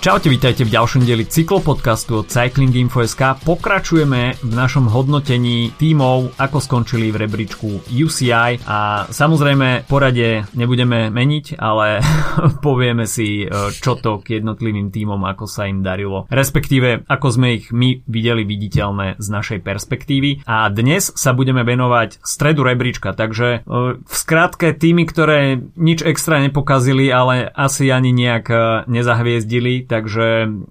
Čaute, 0.00 0.32
vítajte 0.32 0.64
v 0.64 0.72
ďalšom 0.72 1.04
dieli 1.04 1.28
cyklopodcastu 1.28 2.24
od 2.24 2.32
Cycling 2.32 2.72
Info.sk. 2.72 3.36
Pokračujeme 3.44 4.32
v 4.40 4.52
našom 4.56 4.88
hodnotení 4.88 5.76
tímov, 5.76 6.40
ako 6.40 6.56
skončili 6.56 7.12
v 7.12 7.28
rebríčku 7.28 7.84
UCI 7.92 8.64
a 8.64 9.04
samozrejme 9.12 9.84
porade 9.84 10.48
nebudeme 10.56 11.12
meniť, 11.12 11.60
ale 11.60 12.00
povieme 12.64 13.04
si, 13.04 13.44
e, 13.44 13.52
čo 13.76 14.00
to 14.00 14.24
k 14.24 14.40
jednotlivým 14.40 14.88
tímom, 14.88 15.20
ako 15.20 15.44
sa 15.44 15.68
im 15.68 15.84
darilo. 15.84 16.24
Respektíve, 16.32 17.04
ako 17.04 17.26
sme 17.28 17.60
ich 17.60 17.68
my 17.68 18.00
videli 18.08 18.48
viditeľné 18.48 19.20
z 19.20 19.28
našej 19.28 19.60
perspektívy. 19.60 20.48
A 20.48 20.72
dnes 20.72 21.12
sa 21.12 21.36
budeme 21.36 21.60
venovať 21.60 22.24
stredu 22.24 22.64
rebríčka, 22.64 23.12
takže 23.12 23.68
e, 23.68 24.00
v 24.00 24.14
skratke 24.16 24.72
týmy, 24.72 25.04
ktoré 25.04 25.60
nič 25.76 26.00
extra 26.08 26.40
nepokazili, 26.40 27.12
ale 27.12 27.52
asi 27.52 27.92
ani 27.92 28.16
nejak 28.16 28.48
e, 28.48 28.56
nezahviezdili, 28.88 29.89
takže 29.90 30.26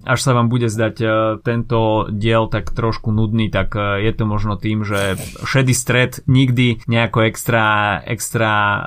až 0.08 0.18
sa 0.24 0.32
vám 0.32 0.48
bude 0.48 0.72
zdať 0.72 0.96
e, 1.04 1.06
tento 1.44 2.08
diel 2.08 2.48
tak 2.48 2.72
trošku 2.72 3.12
nudný, 3.12 3.52
tak 3.52 3.76
e, 3.76 4.08
je 4.08 4.12
to 4.16 4.24
možno 4.24 4.56
tým, 4.56 4.80
že 4.88 5.20
šedý 5.44 5.76
stred 5.76 6.24
nikdy 6.24 6.80
nejako 6.88 7.28
extra, 7.28 7.98
extra 8.06 8.50
uh, 8.50 8.80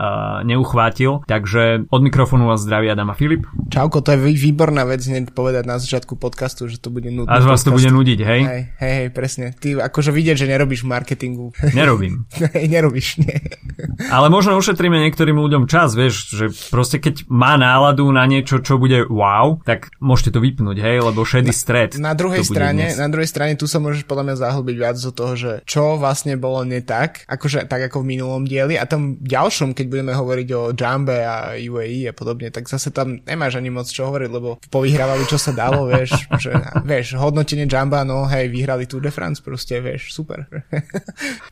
neuchvátil. 0.48 1.22
Takže 1.28 1.86
od 1.92 2.02
mikrofónu 2.02 2.50
vás 2.50 2.64
zdraví 2.64 2.90
Adam 2.90 3.12
a 3.12 3.16
Filip. 3.16 3.46
Čauko, 3.70 4.02
to 4.02 4.16
je 4.16 4.20
výborná 4.34 4.88
vec 4.88 5.04
hneď 5.04 5.36
povedať 5.36 5.68
na 5.68 5.78
začiatku 5.78 6.16
podcastu, 6.16 6.72
že 6.72 6.80
to 6.80 6.90
bude 6.90 7.12
nudný 7.12 7.30
Až 7.30 7.46
vás 7.46 7.62
to 7.62 7.76
bude 7.76 7.92
nudiť, 7.92 8.20
hej? 8.24 8.42
Hej, 8.48 8.64
hej, 8.80 8.94
hej, 9.04 9.10
presne. 9.12 9.52
Ty 9.58 9.84
akože 9.84 10.16
vidieť, 10.16 10.36
že 10.40 10.48
nerobíš 10.48 10.88
marketingu. 10.88 11.52
Nerobím. 11.78 12.26
hej, 12.56 12.66
nerobíš, 12.72 13.20
nie. 13.20 13.38
Ale 14.16 14.32
možno 14.32 14.56
ušetríme 14.56 14.96
niektorým 15.10 15.36
ľuďom 15.36 15.68
čas, 15.68 15.94
vieš, 15.94 16.32
že 16.32 16.46
proste 16.72 17.04
keď 17.04 17.28
má 17.28 17.60
náladu 17.60 18.08
na 18.10 18.24
niečo, 18.24 18.64
čo 18.64 18.80
bude 18.80 19.04
wow, 19.12 19.60
tak 19.68 19.92
môžete 20.00 20.23
to 20.30 20.40
vypnúť 20.40 20.78
hej, 20.80 20.98
lebo 21.04 21.26
šedý 21.26 21.52
stred. 21.52 21.98
Na, 21.98 22.12
na 22.12 22.14
druhej 22.14 22.46
strane, 22.46 22.94
na 22.94 23.10
druhej 23.10 23.28
strane 23.28 23.58
tu 23.58 23.66
sa 23.66 23.82
môžeš 23.82 24.06
podľa 24.06 24.32
mňa 24.32 24.36
zahlbiť 24.40 24.76
viac 24.78 24.98
do 25.02 25.12
toho, 25.12 25.34
že 25.34 25.52
čo 25.66 25.98
vlastne 25.98 26.38
bolo 26.38 26.62
ne 26.64 26.80
tak, 26.80 27.26
akože 27.26 27.66
tak 27.66 27.90
ako 27.90 28.06
v 28.06 28.10
minulom 28.16 28.46
dieli 28.46 28.78
a 28.78 28.86
tam 28.86 29.18
ďalšom, 29.20 29.74
keď 29.74 29.86
budeme 29.90 30.14
hovoriť 30.14 30.48
o 30.54 30.62
Jambe 30.78 31.18
a 31.26 31.58
UAE 31.58 32.12
a 32.12 32.14
podobne, 32.14 32.54
tak 32.54 32.70
zase 32.70 32.94
tam 32.94 33.20
nemáš 33.26 33.58
ani 33.58 33.74
moc 33.74 33.90
čo 33.90 34.08
hovoriť, 34.08 34.30
lebo 34.30 34.62
povyhrávali 34.70 35.26
čo 35.26 35.42
sa 35.42 35.52
dalo, 35.56 35.88
vieš, 35.92 36.30
že, 36.38 36.54
vieš, 36.86 37.18
hodnotenie 37.18 37.66
Jamba, 37.66 38.06
no 38.06 38.30
hej, 38.30 38.54
vyhrali 38.54 38.86
Tour 38.86 39.02
de 39.02 39.12
France 39.12 39.42
proste, 39.42 39.82
vieš, 39.82 40.14
super. 40.14 40.46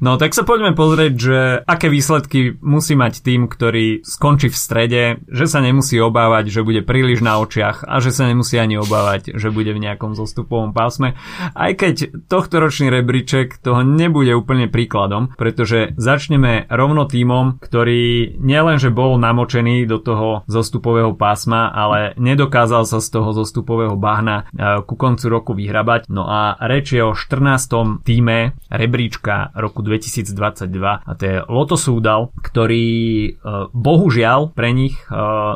no 0.06 0.22
tak 0.22 0.38
sa 0.38 0.46
poďme 0.46 0.78
pozrieť, 0.78 1.14
že 1.18 1.40
aké 1.66 1.90
výsledky 1.90 2.60
musí 2.62 2.94
mať 2.94 3.26
tým, 3.26 3.50
ktorý 3.50 4.06
skončí 4.06 4.52
v 4.52 4.58
strede, 4.58 5.04
že 5.32 5.46
sa 5.50 5.64
nemusí 5.64 5.98
obávať, 5.98 6.54
že 6.54 6.62
bude 6.62 6.86
príliš 6.86 7.24
na 7.24 7.40
očiach 7.42 7.88
a 7.88 7.98
že 8.04 8.14
sa 8.14 8.28
nemusí 8.28 8.61
ani 8.62 8.78
obávať 8.78 9.32
že 9.36 9.50
bude 9.50 9.74
v 9.74 9.84
nejakom 9.84 10.14
zostupovom 10.14 10.72
pásme. 10.76 11.18
Aj 11.58 11.72
keď 11.74 12.28
tohto 12.28 12.62
ročný 12.62 12.94
rebríček 12.94 13.58
toho 13.62 13.82
nebude 13.82 14.32
úplne 14.36 14.68
príkladom, 14.70 15.34
pretože 15.36 15.96
začneme 15.98 16.68
rovno 16.70 17.08
týmom, 17.08 17.58
ktorý 17.62 18.36
nielenže 18.38 18.94
bol 18.94 19.18
namočený 19.18 19.86
do 19.88 19.98
toho 19.98 20.44
zostupového 20.46 21.18
pásma, 21.18 21.72
ale 21.72 22.14
nedokázal 22.22 22.86
sa 22.86 23.00
z 23.02 23.08
toho 23.10 23.34
zostupového 23.34 23.96
bahna 23.96 24.46
e, 24.52 24.82
ku 24.86 24.96
koncu 24.96 25.26
roku 25.32 25.52
vyhrabať. 25.58 26.10
No 26.12 26.28
a 26.28 26.56
reč 26.62 26.94
je 26.94 27.02
o 27.04 27.18
14. 27.18 28.06
týme 28.06 28.56
rebríčka 28.70 29.54
roku 29.58 29.82
2022 29.82 30.70
a 31.02 31.12
to 31.18 31.24
je 31.24 31.36
Loto 31.50 31.78
Súdal, 31.78 32.30
ktorý 32.40 32.88
e, 32.88 33.30
bohužiaľ 33.74 34.54
pre 34.54 34.70
nich 34.76 34.96
e, 34.98 35.06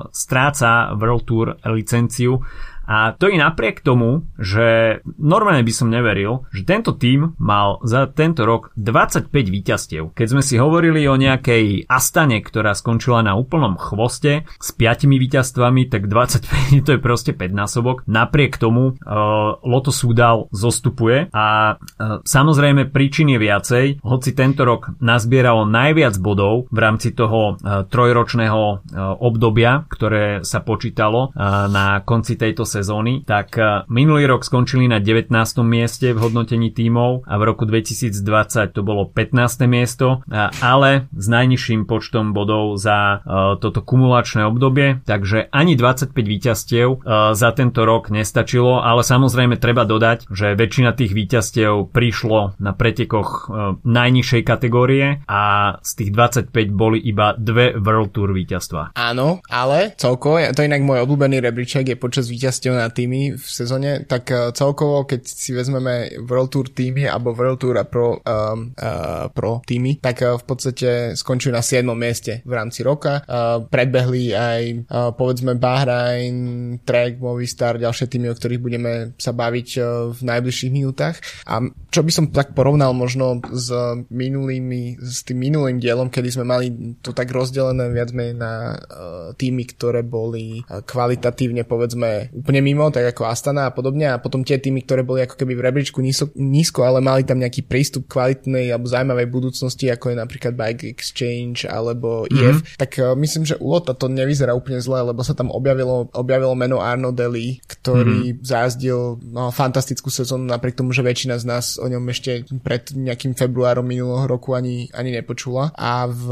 stráca 0.09 0.95
World 0.97 1.23
Tour 1.25 1.47
licenciu 1.69 2.41
a 2.85 3.13
to 3.17 3.29
i 3.29 3.37
napriek 3.37 3.81
tomu, 3.81 4.29
že 4.37 4.99
normálne 5.17 5.65
by 5.65 5.73
som 5.73 5.89
neveril, 5.89 6.45
že 6.53 6.65
tento 6.65 6.93
tým 6.93 7.33
mal 7.41 7.81
za 7.81 8.05
tento 8.09 8.45
rok 8.45 8.71
25 8.77 9.29
víťazstiev. 9.29 10.13
Keď 10.13 10.27
sme 10.29 10.43
si 10.45 10.55
hovorili 10.61 11.05
o 11.09 11.17
nejakej 11.17 11.89
Astane, 11.89 12.39
ktorá 12.41 12.77
skončila 12.77 13.25
na 13.25 13.33
úplnom 13.33 13.75
chvoste 13.75 14.45
s 14.61 14.69
5 14.73 15.09
víťazstvami, 15.09 15.89
tak 15.89 16.07
25 16.07 16.85
to 16.85 16.89
je 16.97 16.99
proste 17.01 17.31
5 17.33 17.51
násobok. 17.51 18.05
Napriek 18.05 18.61
tomu 18.61 18.95
uh, 18.95 19.57
Loto 19.65 19.89
Súdal 19.89 20.47
zostupuje 20.53 21.29
a 21.33 21.75
uh, 21.75 22.21
samozrejme 22.21 22.93
príčin 22.93 23.33
je 23.33 23.39
viacej, 23.41 23.85
hoci 24.05 24.37
tento 24.37 24.63
rok 24.63 24.93
nazbieralo 25.01 25.65
najviac 25.65 26.17
bodov 26.21 26.69
v 26.69 26.77
rámci 26.77 27.17
toho 27.17 27.57
uh, 27.57 27.83
trojročného 27.89 28.61
uh, 28.61 28.77
obdobia, 29.19 29.87
ktoré 29.89 30.45
sa 30.45 30.61
počítalo 30.61 31.31
uh, 31.31 31.65
na 31.71 32.01
konci 32.05 32.37
tejto 32.37 32.67
sezóny, 32.75 33.23
tak 33.23 33.55
e, 33.55 33.87
minulý 33.87 34.27
rok 34.27 34.43
skončili 34.43 34.91
na 34.91 34.99
19. 34.99 35.31
mieste 35.63 36.11
v 36.11 36.19
hodnotení 36.19 36.75
tímov 36.75 37.23
a 37.23 37.39
v 37.39 37.43
roku 37.47 37.63
2020 37.63 38.75
to 38.75 38.81
bolo 38.83 39.07
15. 39.07 39.63
miesto, 39.71 40.19
e, 40.27 40.51
ale 40.59 41.07
s 41.15 41.25
najnižším 41.31 41.87
počtom 41.87 42.35
bodov 42.35 42.75
za 42.75 43.23
e, 43.23 43.55
toto 43.63 43.79
kumulačné 43.79 44.43
obdobie, 44.43 44.99
takže 45.07 45.47
ani 45.55 45.79
25 45.79 46.11
víťazstiev 46.11 46.87
za 47.35 47.49
tento 47.53 47.85
rok 47.85 48.09
nestačilo, 48.09 48.81
ale 48.81 49.05
samozrejme 49.05 49.61
treba 49.61 49.85
dodať, 49.85 50.27
že 50.31 50.57
väčšina 50.57 50.97
tých 50.97 51.13
víťazstiev 51.13 51.93
prišlo 51.93 52.57
na 52.57 52.71
pretekoch 52.73 53.51
najnižšej 53.85 54.41
kategórie 54.41 55.21
a 55.29 55.75
z 55.85 55.91
tých 56.01 56.11
25 56.11 56.73
boli 56.73 56.97
iba 56.97 57.37
dve 57.37 57.77
World 57.77 58.11
Tour 58.15 58.33
víťazstva. 58.33 58.97
Áno, 58.97 59.45
ale 59.45 59.93
celkovo, 59.99 60.41
to 60.41 60.65
je 60.65 60.69
inak 60.69 60.81
môj 60.81 61.05
obľúbený 61.05 61.37
rebríček 61.45 61.93
je 61.93 61.97
počas 61.99 62.25
víťazstiev 62.25 62.64
na 62.73 62.89
týmy 62.89 63.37
v 63.37 63.45
sezóne, 63.45 64.01
tak 64.09 64.33
uh, 64.33 64.49
celkovo, 64.49 65.05
keď 65.05 65.21
si 65.27 65.53
vezmeme 65.53 66.17
World 66.25 66.49
Tour 66.49 66.67
týmy 66.73 67.05
alebo 67.05 67.37
World 67.37 67.61
Tour 67.61 67.75
a 67.77 67.85
Pro, 67.85 68.17
um, 68.17 68.73
uh, 68.73 69.29
pro 69.29 69.61
týmy, 69.61 70.01
tak 70.01 70.25
uh, 70.25 70.39
v 70.39 70.43
podstate 70.47 70.89
skončili 71.13 71.53
na 71.53 71.61
7. 71.61 71.85
mieste 71.93 72.41
v 72.41 72.53
rámci 72.55 72.81
roka. 72.81 73.21
Uh, 73.27 73.67
predbehli 73.67 74.33
aj 74.33 74.61
uh, 74.89 75.11
povedzme 75.13 75.59
Bahrain, 75.59 76.37
Trek, 76.81 77.21
Movistar, 77.21 77.77
ďalšie 77.77 78.09
týmy, 78.09 78.31
o 78.31 78.37
ktorých 78.37 78.61
budeme 78.63 78.91
sa 79.19 79.35
baviť 79.35 79.69
uh, 79.77 79.85
v 80.15 80.19
najbližších 80.25 80.71
minútach. 80.71 81.19
A 81.45 81.61
čo 81.91 82.01
by 82.01 82.11
som 82.11 82.25
tak 82.31 82.55
porovnal 82.55 82.95
možno 82.95 83.43
s 83.51 83.69
minulými, 84.09 84.97
s 84.99 85.27
tým 85.27 85.43
minulým 85.43 85.77
dielom, 85.77 86.07
kedy 86.07 86.29
sme 86.31 86.45
mali 86.47 86.97
to 87.03 87.11
tak 87.11 87.29
rozdelené 87.29 87.91
viac 87.91 88.15
menej 88.15 88.35
na 88.35 88.53
uh, 88.75 89.31
týmy, 89.35 89.67
ktoré 89.75 90.01
boli 90.01 90.63
uh, 90.63 90.79
kvalitatívne 90.85 91.65
povedzme 91.65 92.31
úplne 92.31 92.54
úplne 92.55 92.71
mimo, 92.71 92.87
tak 92.87 93.11
ako 93.11 93.27
Astana 93.27 93.67
a 93.67 93.75
podobne 93.75 94.07
a 94.07 94.15
potom 94.15 94.39
tie 94.39 94.55
týmy, 94.55 94.87
ktoré 94.87 95.03
boli 95.03 95.27
ako 95.27 95.35
keby 95.35 95.59
v 95.59 95.65
rebríčku 95.67 95.99
nízko, 95.99 96.31
nízko, 96.39 96.87
ale 96.87 97.03
mali 97.03 97.27
tam 97.27 97.43
nejaký 97.43 97.67
prístup 97.67 98.07
kvalitnej 98.07 98.71
alebo 98.71 98.87
zaujímavej 98.87 99.27
budúcnosti, 99.27 99.91
ako 99.91 100.15
je 100.15 100.23
napríklad 100.23 100.55
Bike 100.55 100.87
Exchange 100.87 101.67
alebo 101.67 102.23
mm-hmm. 102.23 102.39
IF, 102.39 102.57
tak 102.79 102.95
uh, 103.03 103.11
myslím, 103.19 103.43
že 103.43 103.59
u 103.59 103.75
Lota 103.75 103.91
to 103.91 104.07
nevyzerá 104.07 104.55
úplne 104.55 104.79
zle, 104.79 105.03
lebo 105.03 105.19
sa 105.19 105.35
tam 105.35 105.51
objavilo, 105.51 106.07
objavilo 106.15 106.55
meno 106.55 106.79
Arno 106.79 107.11
Deli, 107.11 107.59
ktorý 107.67 108.39
mm-hmm. 108.39 108.47
zázdil 108.47 109.19
no, 109.19 109.51
fantastickú 109.51 110.07
sezónu 110.07 110.47
napriek 110.47 110.79
tomu, 110.79 110.95
že 110.95 111.03
väčšina 111.03 111.35
z 111.35 111.43
nás 111.43 111.75
o 111.75 111.91
ňom 111.91 112.07
ešte 112.07 112.47
pred 112.63 112.87
nejakým 112.95 113.35
februárom 113.35 113.83
minulého 113.83 114.31
roku 114.31 114.55
ani, 114.55 114.87
ani 114.95 115.11
nepočula 115.11 115.75
a 115.75 116.07
v, 116.07 116.23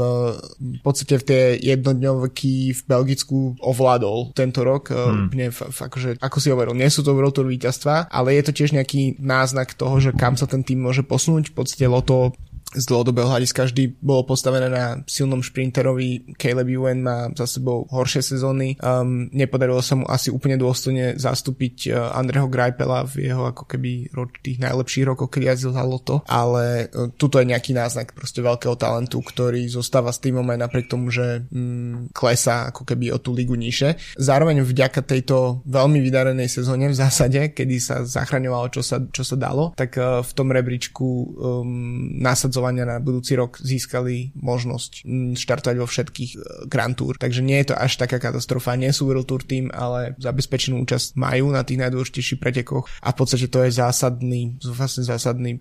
v 0.56 0.80
podstate 0.80 1.20
v 1.20 1.24
tie 1.28 1.42
jednodňovky 1.60 2.72
v 2.72 2.80
Belgicku 2.88 3.60
ovládol 3.60 4.32
tento 4.32 4.64
rok 4.64 4.88
mm. 4.88 5.28
úplne 5.28 5.46
f- 5.52 5.68
f- 5.68 5.84
akože 5.84 6.13
ako 6.20 6.38
si 6.38 6.48
hovoril, 6.50 6.76
nie 6.76 6.90
sú 6.90 7.02
to 7.02 7.14
World 7.14 7.34
víťazstva, 7.34 8.10
ale 8.10 8.36
je 8.38 8.42
to 8.46 8.52
tiež 8.52 8.74
nejaký 8.74 9.18
náznak 9.18 9.74
toho, 9.74 9.98
že 9.98 10.10
kam 10.14 10.38
sa 10.38 10.46
ten 10.46 10.62
tým 10.62 10.82
môže 10.82 11.02
posunúť. 11.02 11.50
V 11.50 11.56
podstate 11.62 11.86
Loto 11.90 12.34
z 12.74 12.84
dlhodobého 12.90 13.30
hľadiska 13.30 13.70
vždy 13.70 14.00
bolo 14.02 14.26
postavené 14.26 14.66
na 14.66 14.98
silnom 15.06 15.44
šprinterovi. 15.44 16.34
Caleb 16.34 16.68
Ewan 16.74 17.00
má 17.04 17.30
za 17.36 17.46
sebou 17.46 17.86
horšie 17.92 18.24
sezóny. 18.24 18.74
Um, 18.82 19.30
nepodarilo 19.30 19.78
sa 19.84 19.94
mu 19.94 20.04
asi 20.10 20.32
úplne 20.32 20.58
dôstojne 20.58 21.14
zastúpiť 21.20 21.94
uh, 21.94 22.16
Andreho 22.18 22.50
Greipela 22.50 23.06
v 23.06 23.30
jeho 23.30 23.46
ako 23.46 23.64
keby 23.70 24.10
roč, 24.10 24.42
tých 24.42 24.58
najlepších 24.58 25.06
rokoch, 25.06 25.30
keď 25.30 25.54
jazdil 25.54 25.72
za 25.76 25.84
Loto, 25.86 26.16
ale 26.26 26.90
uh, 26.90 27.12
tuto 27.14 27.38
je 27.38 27.46
nejaký 27.46 27.76
náznak 27.76 28.10
proste 28.16 28.42
veľkého 28.42 28.74
talentu, 28.74 29.22
ktorý 29.22 29.70
zostáva 29.70 30.10
s 30.10 30.18
týmom 30.18 30.44
aj 30.44 30.58
napriek 30.66 30.90
tomu, 30.90 31.14
že 31.14 31.46
um, 31.54 32.10
klesá 32.10 32.74
ako 32.74 32.82
keby 32.82 33.14
o 33.14 33.22
tú 33.22 33.30
ligu 33.30 33.54
nižšie. 33.54 34.18
Zároveň 34.18 34.66
vďaka 34.66 35.06
tejto 35.06 35.62
veľmi 35.68 36.02
vydarenej 36.02 36.50
sezóne 36.50 36.90
v 36.90 36.98
zásade, 36.98 37.54
kedy 37.54 37.76
sa 37.78 38.02
zachraňovalo 38.02 38.66
čo 38.74 38.82
sa, 38.82 38.98
čo 38.98 39.22
sa 39.22 39.38
dalo, 39.38 39.70
tak 39.78 39.94
uh, 39.94 40.26
v 40.26 40.32
tom 40.34 40.50
rebríčku 40.50 41.06
um, 41.06 42.18
nasadzovania 42.54 42.86
na 42.86 43.02
budúci 43.02 43.34
rok 43.34 43.58
získali 43.58 44.30
možnosť 44.38 45.02
štartovať 45.34 45.76
vo 45.82 45.90
všetkých 45.90 46.30
e, 46.38 46.38
Grand 46.70 46.94
Tour. 46.94 47.18
Takže 47.18 47.42
nie 47.42 47.58
je 47.58 47.74
to 47.74 47.74
až 47.74 47.98
taká 47.98 48.22
katastrofa. 48.22 48.78
Nie 48.78 48.94
sú 48.94 49.10
World 49.10 49.26
Tour 49.26 49.42
tým, 49.42 49.74
ale 49.74 50.14
zabezpečenú 50.22 50.78
účasť 50.86 51.18
majú 51.18 51.50
na 51.50 51.66
tých 51.66 51.82
najdôležitejších 51.82 52.38
pretekoch 52.38 52.86
a 53.02 53.10
v 53.10 53.16
podstate 53.18 53.50
to 53.50 53.66
je 53.66 53.74
zásadný, 53.74 54.54
vlastne 54.62 55.02
zásadný 55.02 55.58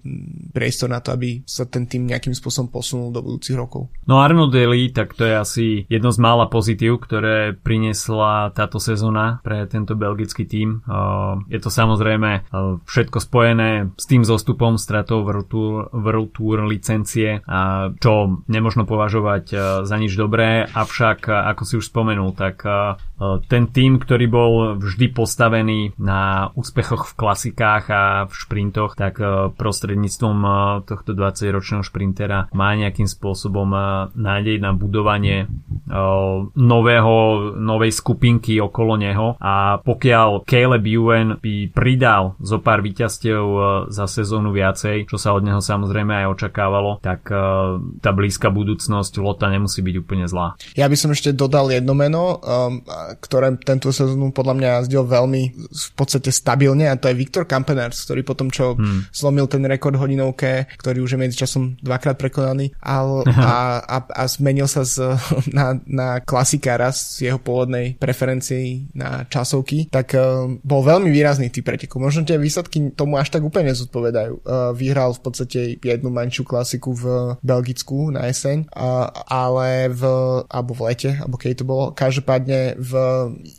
priestor 0.54 0.94
na 0.94 1.02
to, 1.02 1.18
aby 1.18 1.42
sa 1.50 1.66
ten 1.66 1.90
tým 1.90 2.06
nejakým 2.06 2.38
spôsobom 2.38 2.70
posunul 2.70 3.10
do 3.10 3.26
budúcich 3.26 3.58
rokov. 3.58 3.90
No 4.06 4.22
Arnold 4.22 4.54
Daly, 4.54 4.94
tak 4.94 5.18
to 5.18 5.26
je 5.26 5.34
asi 5.34 5.66
jedno 5.90 6.14
z 6.14 6.22
mála 6.22 6.46
pozitív, 6.46 7.02
ktoré 7.02 7.58
priniesla 7.58 8.54
táto 8.54 8.78
sezóna 8.78 9.42
pre 9.42 9.66
tento 9.66 9.98
belgický 9.98 10.46
tím. 10.46 10.86
Je 11.50 11.58
to 11.58 11.74
samozrejme 11.74 12.46
všetko 12.86 13.18
spojené 13.18 13.90
s 13.98 14.06
tým 14.06 14.22
zostupom 14.22 14.78
stratou 14.78 15.26
World 15.26 15.50
Tour, 15.50 15.90
World 15.96 16.36
Tour 16.36 16.68
licencie, 16.84 17.40
čo 18.04 18.14
nemožno 18.52 18.84
považovať 18.84 19.46
za 19.88 19.96
nič 19.96 20.20
dobré, 20.20 20.68
avšak 20.68 21.32
ako 21.32 21.64
si 21.64 21.80
už 21.80 21.88
spomenul, 21.88 22.36
tak 22.36 22.60
ten 23.48 23.70
tým, 23.70 24.00
ktorý 24.02 24.26
bol 24.28 24.52
vždy 24.80 25.12
postavený 25.14 25.96
na 26.00 26.52
úspechoch 26.58 27.14
v 27.14 27.18
klasikách 27.18 27.84
a 27.90 28.04
v 28.28 28.34
šprintoch, 28.34 28.96
tak 28.98 29.20
prostredníctvom 29.56 30.38
tohto 30.84 31.12
20-ročného 31.14 31.84
šprintera 31.84 32.52
má 32.52 32.74
nejakým 32.76 33.08
spôsobom 33.08 33.70
nádej 34.14 34.58
na 34.60 34.72
budovanie 34.76 35.48
nového, 36.54 37.16
novej 37.58 37.92
skupinky 37.94 38.58
okolo 38.60 38.98
neho 38.98 39.36
a 39.38 39.80
pokiaľ 39.82 40.48
Caleb 40.48 40.86
Ewan 40.88 41.28
by 41.40 41.70
pridal 41.74 42.40
zo 42.40 42.60
pár 42.64 42.82
víťazstiev 42.82 43.44
za 43.90 44.06
sezónu 44.08 44.56
viacej, 44.56 45.10
čo 45.10 45.18
sa 45.20 45.36
od 45.36 45.44
neho 45.44 45.60
samozrejme 45.60 46.24
aj 46.24 46.32
očakávalo, 46.40 47.00
tak 47.04 47.28
tá 48.00 48.12
blízka 48.12 48.50
budúcnosť 48.50 49.20
Lota 49.20 49.48
nemusí 49.50 49.84
byť 49.84 49.96
úplne 50.00 50.26
zlá. 50.26 50.56
Ja 50.74 50.88
by 50.88 50.98
som 50.98 51.12
ešte 51.12 51.36
dodal 51.36 51.70
jedno 51.72 51.94
meno, 51.94 52.40
um, 52.40 52.82
ktoré 53.20 53.56
tento 53.62 53.94
sezónu 53.94 54.32
podľa 54.34 54.54
mňa 54.58 54.70
jazdil 54.82 55.04
veľmi 55.06 55.42
v 55.54 55.88
podstate 55.98 56.30
stabilne 56.34 56.90
a 56.90 56.98
to 56.98 57.10
je 57.10 57.20
Viktor 57.20 57.46
Kampeners, 57.46 58.06
ktorý 58.08 58.22
potom 58.26 58.48
čo 58.50 58.74
hmm. 58.78 59.14
zlomil 59.14 59.46
ten 59.50 59.64
rekord 59.66 59.98
hodinovke, 59.98 60.70
ktorý 60.78 61.04
už 61.04 61.16
je 61.16 61.22
medzičasom 61.22 61.64
dvakrát 61.82 62.18
prekonaný 62.18 62.74
a, 62.80 63.04
a, 63.28 63.54
a, 63.84 63.98
a 64.08 64.24
zmenil 64.26 64.66
sa 64.66 64.88
z, 64.88 65.18
na, 65.58 65.78
na 65.86 66.08
klasikára 66.24 66.90
z 66.94 67.30
jeho 67.32 67.40
pôvodnej 67.40 68.00
preferencii 68.00 68.96
na 68.98 69.26
časovky, 69.28 69.90
tak 69.90 70.16
uh, 70.16 70.48
bol 70.62 70.82
veľmi 70.86 71.10
výrazný 71.10 71.50
tý 71.50 71.66
pretekov. 71.66 72.02
Možno 72.02 72.26
tie 72.26 72.40
výsledky 72.40 72.94
tomu 72.94 73.18
až 73.18 73.34
tak 73.34 73.44
úplne 73.44 73.74
zodpovedajú. 73.74 74.34
Uh, 74.44 74.72
vyhral 74.76 75.16
v 75.16 75.22
podstate 75.22 75.60
jednu 75.80 76.10
menšiu 76.10 76.46
klasiku 76.48 76.94
v 76.94 77.36
Belgicku 77.42 78.14
na 78.14 78.30
jeseň, 78.30 78.70
uh, 78.72 79.10
ale 79.28 79.90
v, 79.90 80.04
alebo 80.48 80.72
v 80.78 80.82
lete, 80.92 81.12
alebo 81.18 81.36
keď 81.38 81.50
to 81.64 81.66
bolo, 81.66 81.84
každopádne 81.94 82.78
v, 82.78 82.93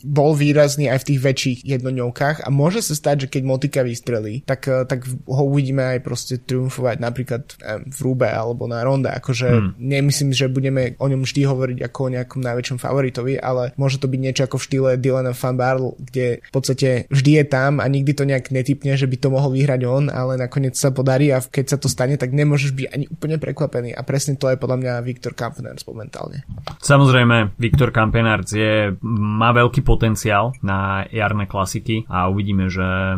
bol 0.01 0.31
výrazný 0.33 0.87
aj 0.89 1.05
v 1.05 1.07
tých 1.13 1.19
väčších 1.21 1.59
jednoňovkách 1.65 2.45
a 2.45 2.49
môže 2.49 2.81
sa 2.81 2.95
stať, 2.95 3.27
že 3.27 3.31
keď 3.37 3.41
Motika 3.45 3.81
vystrelí, 3.83 4.43
tak, 4.47 4.65
uh, 4.67 4.87
tak 4.87 5.05
ho 5.07 5.43
uvidíme 5.45 5.83
aj 5.95 5.99
proste 6.01 6.39
triumfovať 6.41 6.97
napríklad 6.99 7.43
v 7.85 7.99
Rúbe 8.01 8.29
alebo 8.29 8.65
na 8.65 8.81
Ronde. 8.81 9.11
Akože 9.11 9.47
hmm. 9.47 9.71
nemyslím, 9.79 10.31
že 10.31 10.51
budeme 10.51 10.95
o 10.97 11.05
ňom 11.07 11.23
vždy 11.23 11.41
hovoriť 11.45 11.77
ako 11.85 11.99
o 11.99 12.13
nejakom 12.13 12.41
najväčšom 12.41 12.77
favoritovi, 12.79 13.37
ale 13.39 13.75
môže 13.75 13.99
to 14.01 14.07
byť 14.09 14.19
niečo 14.19 14.43
ako 14.47 14.57
v 14.61 14.65
štýle 14.65 14.89
Dylan 14.99 15.29
Van 15.31 15.57
Barl, 15.57 15.97
kde 15.99 16.39
v 16.41 16.51
podstate 16.51 17.09
vždy 17.09 17.31
je 17.41 17.45
tam 17.45 17.79
a 17.81 17.85
nikdy 17.89 18.11
to 18.13 18.23
nejak 18.23 18.49
netypne, 18.53 18.93
že 18.95 19.09
by 19.09 19.17
to 19.19 19.27
mohol 19.33 19.51
vyhrať 19.51 19.81
on, 19.85 20.07
ale 20.09 20.39
nakoniec 20.39 20.77
sa 20.77 20.93
podarí 20.93 21.33
a 21.33 21.41
keď 21.41 21.75
sa 21.75 21.77
to 21.81 21.87
stane, 21.91 22.15
tak 22.15 22.31
nemôžeš 22.31 22.71
byť 22.75 22.87
ani 22.91 23.05
úplne 23.09 23.37
prekvapený 23.41 23.91
a 23.95 24.01
presne 24.05 24.37
to 24.37 24.49
je 24.51 24.59
podľa 24.59 24.77
mňa 24.81 24.93
Viktor 25.05 25.33
Kampenarts 25.33 25.83
momentálne. 25.89 26.45
Samozrejme, 26.81 27.57
Viktor 27.57 27.89
Kampenarts 27.89 28.53
je, 28.53 28.93
má 29.25 29.49
veľký 29.49 29.81
potenciál 29.81 30.53
na 30.61 31.09
jarné 31.09 31.49
klasiky 31.49 32.05
a 32.05 32.29
uvidíme, 32.29 32.69
že 32.69 32.85
e, 32.85 33.17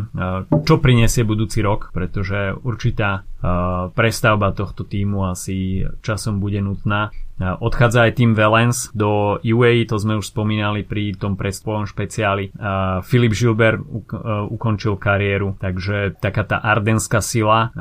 čo 0.64 0.80
prinesie 0.80 1.28
budúci 1.28 1.60
rok, 1.60 1.92
pretože 1.92 2.56
určitá 2.64 3.20
e, 3.20 3.50
prestavba 3.92 4.56
tohto 4.56 4.88
týmu 4.88 5.28
asi 5.28 5.84
časom 6.00 6.40
bude 6.40 6.64
nutná. 6.64 7.12
Odchádza 7.38 8.10
aj 8.10 8.12
tým 8.18 8.34
Valens 8.34 8.90
do 8.92 9.38
UAE, 9.38 9.86
to 9.86 9.96
sme 9.96 10.18
už 10.18 10.34
spomínali 10.34 10.82
pri 10.82 11.14
tom 11.14 11.38
predspolom 11.38 11.86
špeciáli. 11.86 12.50
Filip 13.06 13.32
Gilbert 13.32 13.78
e, 13.78 13.84
ukončil 14.50 14.98
kariéru, 14.98 15.54
takže 15.62 16.18
taká 16.18 16.42
tá 16.42 16.58
ardenská 16.58 17.22
sila 17.22 17.70
e, 17.70 17.78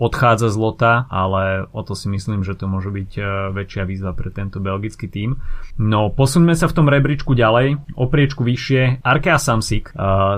odchádza 0.00 0.48
z 0.48 0.56
lota, 0.56 0.92
ale 1.12 1.68
o 1.68 1.84
to 1.84 1.92
si 1.92 2.08
myslím, 2.08 2.40
že 2.40 2.56
to 2.56 2.64
môže 2.64 2.88
byť 2.88 3.10
e, 3.20 3.22
väčšia 3.52 3.84
výzva 3.84 4.16
pre 4.16 4.32
tento 4.32 4.56
belgický 4.58 5.12
tím. 5.12 5.36
No, 5.76 6.08
posuňme 6.08 6.56
sa 6.56 6.64
v 6.70 6.76
tom 6.76 6.86
rebríčku 6.88 7.36
ďalej, 7.36 7.76
o 7.98 8.04
priečku 8.08 8.40
vyššie, 8.40 9.04
Arkea 9.04 9.36
Samsic, 9.36 9.90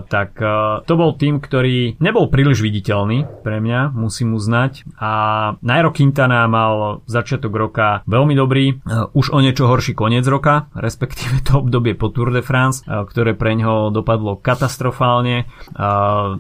tak 0.09 0.41
to 0.89 0.95
bol 0.97 1.13
tým, 1.15 1.39
ktorý 1.45 2.01
nebol 2.01 2.33
príliš 2.33 2.65
viditeľný 2.65 3.45
pre 3.45 3.61
mňa, 3.61 3.93
musím 3.93 4.33
uznať 4.33 4.89
a 4.97 5.13
Nairo 5.61 5.93
Quintana 5.93 6.49
mal 6.49 7.05
začiatok 7.05 7.53
roka 7.53 8.01
veľmi 8.09 8.33
dobrý 8.33 8.56
dobrý, 8.57 8.73
e, 8.73 8.77
už 9.13 9.37
o 9.37 9.39
niečo 9.45 9.69
horší 9.69 9.93
koniec 9.93 10.25
roka, 10.25 10.73
respektíve 10.73 11.45
to 11.45 11.61
obdobie 11.61 11.93
po 11.93 12.09
Tour 12.09 12.33
de 12.33 12.41
France, 12.41 12.81
e, 12.81 13.05
ktoré 13.05 13.37
pre 13.37 13.53
ňo 13.53 13.93
dopadlo 13.93 14.41
katastrofálne. 14.41 15.45
E, 15.45 15.85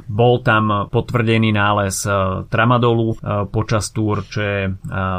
bol 0.09 0.41
tam 0.41 0.89
potvrdený 0.89 1.53
nález 1.53 2.09
tramadolu 2.49 3.19
počas 3.53 3.91
Tour, 3.91 4.23
čo 4.25 4.41
je 4.41 4.61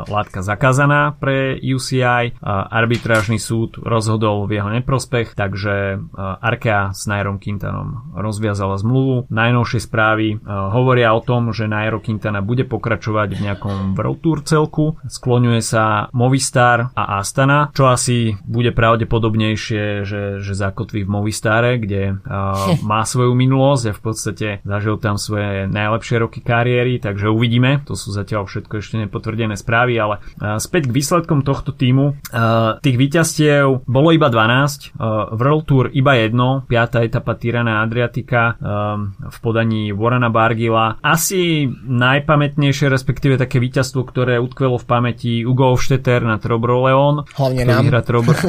látka 0.08 0.42
zakázaná 0.42 1.14
pre 1.14 1.60
UCI. 1.60 2.40
Arbitrážny 2.42 3.38
súd 3.38 3.78
rozhodol 3.82 4.48
v 4.48 4.60
jeho 4.60 4.70
neprospech, 4.72 5.36
takže 5.36 6.00
Arkea 6.18 6.96
s 6.96 7.06
Nairom 7.06 7.38
Quintanom 7.38 8.16
rozviazala 8.16 8.80
zmluvu. 8.80 9.28
Najnovšie 9.30 9.80
správy 9.84 10.40
hovoria 10.48 11.12
o 11.14 11.22
tom, 11.22 11.52
že 11.52 11.70
Nairo 11.70 12.00
Quintana 12.00 12.40
bude 12.40 12.64
pokračovať 12.64 13.30
v 13.36 13.44
nejakom 13.52 13.78
World 13.98 14.20
Tour 14.24 14.40
celku. 14.48 14.86
Skloňuje 15.06 15.62
sa 15.62 16.08
Movistar, 16.16 16.87
a 16.94 17.20
Astana, 17.20 17.74
čo 17.74 17.90
asi 17.90 18.38
bude 18.46 18.72
pravdepodobnejšie, 18.72 20.06
že, 20.06 20.22
že 20.40 20.54
zakotví 20.54 21.04
v 21.04 21.12
Movistare, 21.12 21.82
kde 21.82 22.18
uh, 22.18 22.76
má 22.90 23.04
svoju 23.04 23.34
minulosť 23.34 23.84
a 23.90 23.98
v 23.98 24.02
podstate 24.02 24.48
zažil 24.64 25.02
tam 25.02 25.20
svoje 25.20 25.66
najlepšie 25.68 26.16
roky 26.22 26.40
kariéry, 26.40 27.02
takže 27.02 27.28
uvidíme, 27.28 27.84
to 27.84 27.98
sú 27.98 28.14
zatiaľ 28.14 28.48
všetko 28.48 28.80
ešte 28.80 28.96
nepotvrdené 29.04 29.58
správy, 29.58 29.98
ale 30.00 30.22
uh, 30.40 30.62
späť 30.62 30.90
k 30.90 30.96
výsledkom 30.96 31.44
tohto 31.44 31.74
týmu. 31.74 32.16
Uh, 32.32 32.80
tých 32.80 32.98
víťazstiev 32.98 33.84
bolo 33.84 34.10
iba 34.14 34.30
12, 34.30 34.96
uh, 34.98 35.34
World 35.34 35.66
Tour 35.68 35.86
iba 35.92 36.14
jedno, 36.16 36.64
5. 36.70 37.08
etapa 37.08 37.34
Tirana 37.36 37.84
Adriatika 37.84 38.56
um, 38.58 39.16
v 39.18 39.38
podaní 39.42 39.92
Warrena 39.92 40.30
Bargila. 40.30 41.00
Asi 41.02 41.68
najpamätnejšie, 41.72 42.92
respektíve 42.92 43.36
také 43.40 43.58
víťazstvo, 43.58 44.06
ktoré 44.06 44.38
utkvelo 44.38 44.78
v 44.78 44.86
pamäti 44.86 45.34
Ugo 45.44 45.74
Hofstetter 45.74 46.22
na 46.24 46.38
Trobro 46.38 46.77
Leon. 46.86 47.16
Hlavne 47.34 47.64
nám. 47.66 47.84
Vyhra 47.88 48.02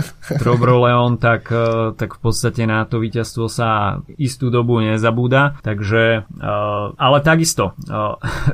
Trobro 0.42 0.76
Leon, 0.84 1.16
tak, 1.16 1.48
e, 1.48 1.94
tak 1.96 2.18
v 2.18 2.20
podstate 2.20 2.66
na 2.68 2.84
to 2.84 3.00
víťazstvo 3.00 3.46
sa 3.48 4.00
istú 4.20 4.52
dobu 4.52 4.80
nezabúda. 4.82 5.60
Takže, 5.64 6.04
e, 6.26 6.50
ale 6.94 7.18
takisto 7.24 7.72
e, 7.72 7.96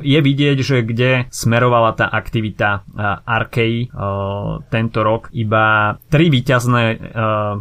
je 0.05 0.19
vidieť, 0.19 0.57
že 0.61 0.77
kde 0.85 1.11
smerovala 1.31 1.97
tá 1.97 2.07
aktivita 2.07 2.87
Arkei 3.25 3.87
tento 4.69 4.99
rok. 5.01 5.29
Iba 5.31 5.95
tri 6.07 6.27
víťazné 6.29 7.13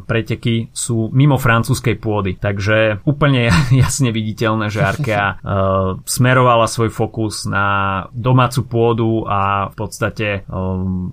preteky 0.05 0.71
sú 0.71 1.11
mimo 1.11 1.37
francúzskej 1.41 1.97
pôdy. 1.99 2.37
Takže 2.39 3.05
úplne 3.07 3.51
jasne 3.85 4.11
viditeľné, 4.15 4.71
že 4.71 4.85
Arkea 4.85 5.41
smerovala 6.05 6.67
svoj 6.71 6.91
fokus 6.91 7.47
na 7.49 8.07
domácu 8.13 8.61
pôdu 8.67 9.11
a 9.27 9.71
v 9.71 9.75
podstate 9.75 10.47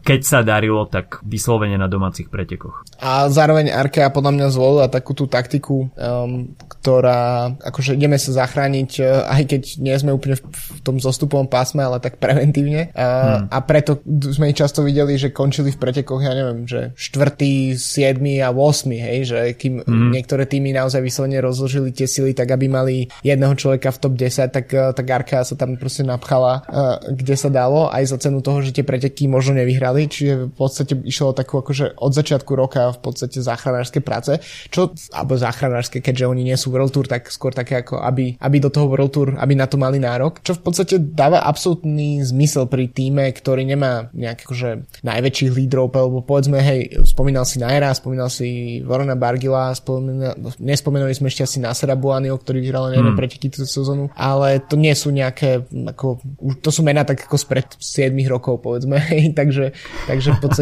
keď 0.02 0.20
sa 0.22 0.40
darilo, 0.42 0.81
tak 0.88 1.22
vyslovene 1.26 1.78
na 1.78 1.90
domácich 1.90 2.32
pretekoch. 2.32 2.86
A 3.02 3.28
zároveň 3.28 3.74
Arkea 3.74 4.14
podľa 4.14 4.32
mňa 4.38 4.48
zvolila 4.54 4.88
takú 4.88 5.18
tú 5.18 5.26
taktiku, 5.26 5.90
um, 5.94 6.54
ktorá, 6.82 7.54
akože 7.62 7.98
ideme 7.98 8.18
sa 8.18 8.46
zachrániť, 8.46 8.92
uh, 9.02 9.30
aj 9.30 9.44
keď 9.50 9.62
nie 9.82 9.96
sme 9.98 10.16
úplne 10.16 10.38
v, 10.38 10.80
tom 10.82 10.98
zostupovom 10.98 11.46
pásme, 11.46 11.82
ale 11.82 12.02
tak 12.02 12.18
preventívne. 12.18 12.90
Uh, 12.94 13.46
hmm. 13.46 13.54
A 13.54 13.58
preto 13.66 14.02
sme 14.06 14.50
ich 14.54 14.58
často 14.58 14.82
videli, 14.82 15.18
že 15.18 15.34
končili 15.34 15.70
v 15.74 15.82
pretekoch, 15.82 16.22
ja 16.22 16.34
neviem, 16.34 16.66
že 16.66 16.94
4., 16.98 17.78
7. 17.78 18.18
a 18.42 18.50
8. 18.50 18.92
Hej, 18.92 19.20
že 19.30 19.40
kým 19.58 19.82
hmm. 19.82 20.10
niektoré 20.14 20.46
týmy 20.46 20.74
naozaj 20.74 21.02
vyslovene 21.02 21.42
rozložili 21.42 21.94
tie 21.94 22.06
sily 22.10 22.34
tak, 22.34 22.50
aby 22.54 22.66
mali 22.70 22.96
jedného 23.22 23.54
človeka 23.58 23.94
v 23.94 24.00
top 24.02 24.14
10, 24.18 24.50
tak, 24.50 24.66
uh, 24.74 24.94
tak 24.94 25.06
Arkea 25.06 25.42
sa 25.46 25.58
tam 25.58 25.78
proste 25.78 26.06
napchala, 26.06 26.66
uh, 26.66 26.98
kde 27.10 27.36
sa 27.38 27.50
dalo, 27.50 27.90
aj 27.90 28.14
za 28.14 28.18
cenu 28.22 28.42
toho, 28.42 28.62
že 28.62 28.74
tie 28.74 28.86
preteky 28.86 29.26
možno 29.30 29.58
nevyhrali, 29.58 30.10
čiže 30.10 30.50
v 30.50 30.62
podstate 30.72 30.94
išlo 31.04 31.36
takú 31.36 31.60
akože 31.60 32.00
od 32.00 32.12
začiatku 32.16 32.52
roka 32.56 32.96
v 32.96 33.00
podstate 33.04 33.44
záchranárske 33.44 34.00
práce, 34.00 34.40
čo, 34.72 34.96
alebo 35.12 35.36
záchranárske, 35.36 36.00
keďže 36.00 36.32
oni 36.32 36.48
nie 36.48 36.56
sú 36.56 36.72
World 36.72 36.96
Tour, 36.96 37.12
tak 37.12 37.28
skôr 37.28 37.52
také 37.52 37.84
ako, 37.84 38.00
aby, 38.00 38.40
aby 38.40 38.58
do 38.64 38.72
toho 38.72 38.88
World 38.88 39.12
Tour, 39.12 39.36
aby 39.36 39.54
na 39.60 39.68
to 39.68 39.76
mali 39.76 40.00
nárok, 40.00 40.40
čo 40.40 40.56
v 40.56 40.64
podstate 40.64 40.96
dáva 40.96 41.44
absolútny 41.44 42.24
zmysel 42.24 42.72
pri 42.72 42.88
týme, 42.88 43.28
ktorý 43.36 43.68
nemá 43.68 44.08
nejak 44.16 44.48
akože 44.48 45.04
najväčších 45.04 45.52
lídrov, 45.52 45.92
lebo 45.92 46.24
povedzme, 46.24 46.64
hej, 46.64 47.04
spomínal 47.04 47.44
si 47.44 47.60
Naira, 47.60 47.92
spomínal 47.92 48.32
si 48.32 48.80
Vorona 48.86 49.20
Bargila, 49.20 49.76
spomínal, 49.76 50.40
nespomenuli 50.62 51.12
sme 51.12 51.28
ešte 51.28 51.44
asi 51.44 51.58
Nasera 51.60 52.00
Buanio, 52.00 52.40
ktorý 52.40 52.64
vyhral 52.64 52.96
neviem 52.96 53.12
hmm. 53.12 53.20
preteky 53.20 53.52
túto 53.52 53.68
sezónu, 53.68 54.08
ale 54.16 54.64
to 54.64 54.80
nie 54.80 54.94
sú 54.96 55.12
nejaké, 55.12 55.68
ako, 55.68 56.22
to 56.64 56.70
sú 56.70 56.86
mená 56.86 57.04
tak 57.04 57.28
ako 57.28 57.36
spred 57.36 57.68
7 57.76 58.14
rokov, 58.30 58.62
povedzme, 58.62 59.02
takže, 59.40 59.74
takže 60.06 60.30
v 60.38 60.40
podstate, 60.40 60.61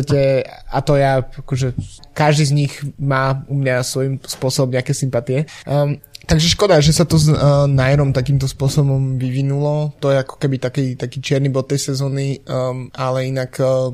a 0.70 0.80
to 0.82 0.94
ja, 0.96 1.20
akože 1.24 1.74
každý 2.14 2.44
z 2.46 2.54
nich 2.56 2.74
má 3.00 3.44
u 3.48 3.56
mňa 3.58 3.84
svojím 3.84 4.16
spôsobom 4.22 4.72
nejaké 4.72 4.94
sympatie. 4.96 5.48
Um, 5.66 6.00
Takže 6.30 6.54
škoda, 6.54 6.78
že 6.78 6.94
sa 6.94 7.10
to 7.10 7.18
s 7.18 7.26
uh, 7.26 7.66
Nairom 7.66 8.14
takýmto 8.14 8.46
spôsobom 8.46 9.18
vyvinulo. 9.18 9.98
To 9.98 10.14
je 10.14 10.22
ako 10.22 10.38
keby 10.38 10.62
taký, 10.62 10.94
taký 10.94 11.26
čierny 11.26 11.50
bod 11.50 11.74
tej 11.74 11.90
sezóny, 11.90 12.46
um, 12.46 12.86
ale 12.94 13.34
inak 13.34 13.58
uh, 13.58 13.90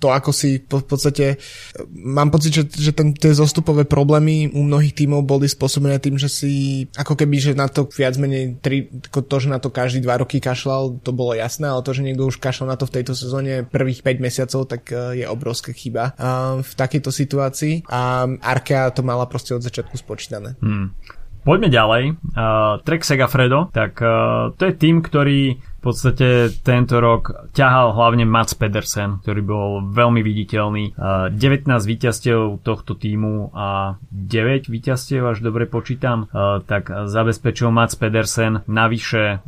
to 0.00 0.08
ako 0.08 0.32
si 0.32 0.64
v 0.64 0.86
podstate 0.88 1.36
uh, 1.36 1.84
mám 1.92 2.32
pocit, 2.32 2.56
že, 2.56 2.64
že 2.72 2.96
ten, 2.96 3.12
tie 3.12 3.36
zostupové 3.36 3.84
problémy 3.84 4.48
u 4.56 4.64
mnohých 4.64 4.96
tímov 4.96 5.28
boli 5.28 5.44
spôsobené 5.44 6.00
tým, 6.00 6.16
že 6.16 6.32
si 6.32 6.52
ako 6.96 7.20
keby, 7.20 7.36
že 7.36 7.52
na 7.52 7.68
to 7.68 7.84
viac 7.92 8.16
menej 8.16 8.56
tri, 8.64 8.88
to, 9.12 9.36
že 9.36 9.52
na 9.52 9.60
to 9.60 9.68
každý 9.68 10.00
dva 10.00 10.24
roky 10.24 10.40
kašľal, 10.40 11.04
to 11.04 11.12
bolo 11.12 11.36
jasné, 11.36 11.68
ale 11.68 11.84
to, 11.84 11.92
že 11.92 12.00
niekto 12.00 12.24
už 12.24 12.40
kašľal 12.40 12.72
na 12.72 12.80
to 12.80 12.88
v 12.88 12.94
tejto 12.96 13.12
sezóne 13.12 13.60
prvých 13.68 14.00
5 14.00 14.24
mesiacov, 14.24 14.64
tak 14.72 14.88
uh, 14.88 15.12
je 15.12 15.28
obrovská 15.28 15.76
chyba 15.76 16.16
uh, 16.16 16.64
v 16.64 16.72
takejto 16.80 17.12
situácii 17.12 17.84
a 17.92 18.24
Arkea 18.40 18.88
to 18.88 19.04
mala 19.04 19.28
proste 19.28 19.52
od 19.52 19.60
začiatku 19.60 20.00
spočítané. 20.00 20.56
Hmm. 20.64 20.96
Poďme 21.44 21.68
ďalej. 21.68 22.04
Uh, 22.32 22.80
Trek 22.88 23.04
Segafredo, 23.04 23.68
tak 23.68 24.00
uh, 24.00 24.56
to 24.56 24.64
je 24.64 24.74
tým, 24.80 25.04
ktorý 25.04 25.60
podstate 25.84 26.48
tento 26.64 26.96
rok 26.98 27.52
ťahal 27.52 27.92
hlavne 27.92 28.24
Mats 28.24 28.56
Pedersen, 28.56 29.20
ktorý 29.20 29.40
bol 29.44 29.68
veľmi 29.92 30.24
viditeľný. 30.24 30.96
19 30.96 31.36
víťazstiev 31.68 32.64
tohto 32.64 32.96
týmu 32.96 33.52
a 33.52 34.00
9 34.08 34.72
víťazstiev, 34.72 35.22
až 35.28 35.44
dobre 35.44 35.68
počítam, 35.68 36.32
tak 36.64 36.88
zabezpečil 36.88 37.68
Mats 37.68 37.94
Pedersen. 38.00 38.64
Navyše 38.64 39.44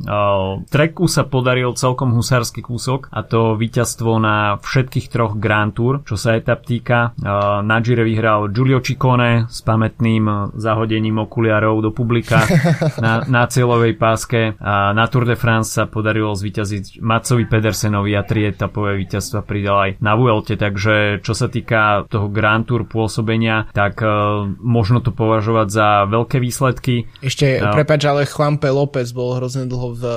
treku 0.69 1.09
sa 1.09 1.25
podaril 1.25 1.73
celkom 1.73 2.13
husársky 2.13 2.61
kúsok 2.61 3.09
a 3.09 3.25
to 3.25 3.57
víťazstvo 3.57 4.21
na 4.21 4.61
všetkých 4.61 5.07
troch 5.09 5.39
Grand 5.41 5.73
Tour, 5.73 6.05
čo 6.05 6.21
sa 6.21 6.37
etap 6.37 6.67
týka. 6.67 7.17
Na 7.63 7.77
Gire 7.81 8.03
vyhral 8.03 8.53
Giulio 8.53 8.83
Ciccone 8.83 9.49
s 9.49 9.63
pamätným 9.63 10.55
zahodením 10.59 11.23
okuliarov 11.23 11.81
do 11.81 11.91
publika 11.95 12.43
na, 13.05 13.23
na 13.25 13.43
cieľovej 13.47 13.95
páske. 13.97 14.59
A 14.59 14.91
na 14.93 15.07
Tour 15.07 15.25
de 15.25 15.39
France 15.39 15.73
sa 15.79 15.87
podaril 15.87 16.26
podarilo 16.27 16.35
zvíťaziť 16.35 16.85
Macovi 16.99 17.45
Pedersenovi 17.47 18.11
a 18.19 18.27
tri 18.27 18.51
etapové 18.51 18.99
víťazstva 18.99 19.47
pridal 19.47 19.79
aj 19.79 19.91
na 20.03 20.19
Vuelte, 20.19 20.59
takže 20.59 21.23
čo 21.23 21.33
sa 21.39 21.47
týka 21.47 22.11
toho 22.11 22.27
Grand 22.27 22.67
Tour 22.67 22.83
pôsobenia, 22.91 23.71
tak 23.71 24.03
uh, 24.03 24.43
možno 24.59 24.99
to 24.99 25.15
považovať 25.15 25.69
za 25.71 25.89
veľké 26.11 26.43
výsledky. 26.43 27.07
Ešte, 27.23 27.63
uh, 27.63 27.71
prepač, 27.71 28.03
ale 28.11 28.27
Chlampe 28.27 28.67
López 28.75 29.15
bol 29.15 29.39
hrozne 29.39 29.71
dlho 29.71 29.95
v 29.95 30.03
uh, 30.03 30.17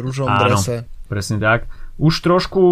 rúžovom 0.00 0.32
áno, 0.32 0.56
drese. 0.56 0.88
presne 1.12 1.36
tak. 1.36 1.68
Už 2.00 2.24
trošku 2.24 2.62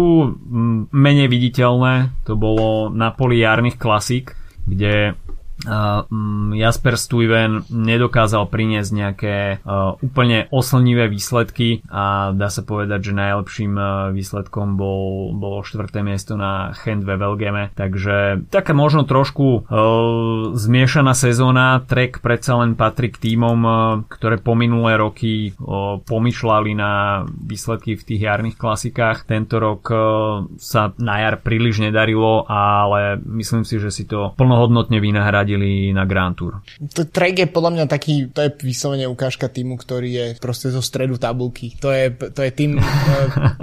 menej 0.89 1.29
viditeľné 1.29 2.25
to 2.25 2.33
bolo 2.33 2.89
na 2.89 3.13
poli 3.13 3.37
jarných 3.45 3.77
klasík, 3.77 4.33
kde 4.65 5.13
Jasper 6.55 6.95
Stuyven 6.95 7.67
nedokázal 7.67 8.47
priniesť 8.47 8.91
nejaké 8.95 9.35
úplne 9.99 10.47
oslnivé 10.55 11.11
výsledky 11.11 11.83
a 11.91 12.31
dá 12.31 12.47
sa 12.47 12.63
povedať, 12.63 13.11
že 13.11 13.19
najlepším 13.19 13.73
výsledkom 14.15 14.79
bol, 14.79 15.35
bolo 15.35 15.59
štvrté 15.65 15.99
miesto 15.99 16.39
na 16.39 16.71
Chent 16.79 17.03
ve 17.03 17.19
Velgeme, 17.19 17.75
takže 17.75 18.47
taká 18.47 18.71
možno 18.71 19.03
trošku 19.03 19.67
zmiešaná 20.55 21.11
sezóna, 21.11 21.83
Trek 21.83 22.23
predsa 22.23 22.55
len 22.59 22.79
patrí 22.79 23.11
k 23.11 23.19
týmom, 23.19 23.59
ktoré 24.07 24.39
po 24.39 24.55
minulé 24.55 24.95
roky 24.95 25.51
pomýšľali 26.07 26.71
na 26.77 27.23
výsledky 27.27 27.99
v 27.99 28.05
tých 28.05 28.21
jarných 28.23 28.55
klasikách. 28.55 29.27
Tento 29.27 29.59
rok 29.59 29.91
sa 30.55 30.95
na 30.95 31.15
jar 31.19 31.43
príliš 31.43 31.83
nedarilo, 31.83 32.47
ale 32.47 33.19
myslím 33.27 33.67
si, 33.67 33.75
že 33.81 33.91
si 33.91 34.07
to 34.07 34.31
plnohodnotne 34.39 35.01
vynahradí 35.03 35.48
nasadili 35.49 35.93
na 35.93 36.05
Grand 36.05 36.37
Tour. 36.37 36.61
To 36.93 37.05
Trek 37.09 37.39
je 37.39 37.47
podľa 37.49 37.71
mňa 37.73 37.85
taký, 37.89 38.29
to 38.29 38.45
je 38.45 38.49
vyslovene 38.61 39.09
ukážka 39.09 39.49
týmu, 39.49 39.81
ktorý 39.81 40.09
je 40.09 40.25
proste 40.37 40.69
zo 40.69 40.81
stredu 40.85 41.17
tabulky. 41.17 41.73
To 41.81 41.89
je, 41.89 42.13
to 42.13 42.41
je 42.45 42.51
tým, 42.53 42.77
eh, 42.79 42.85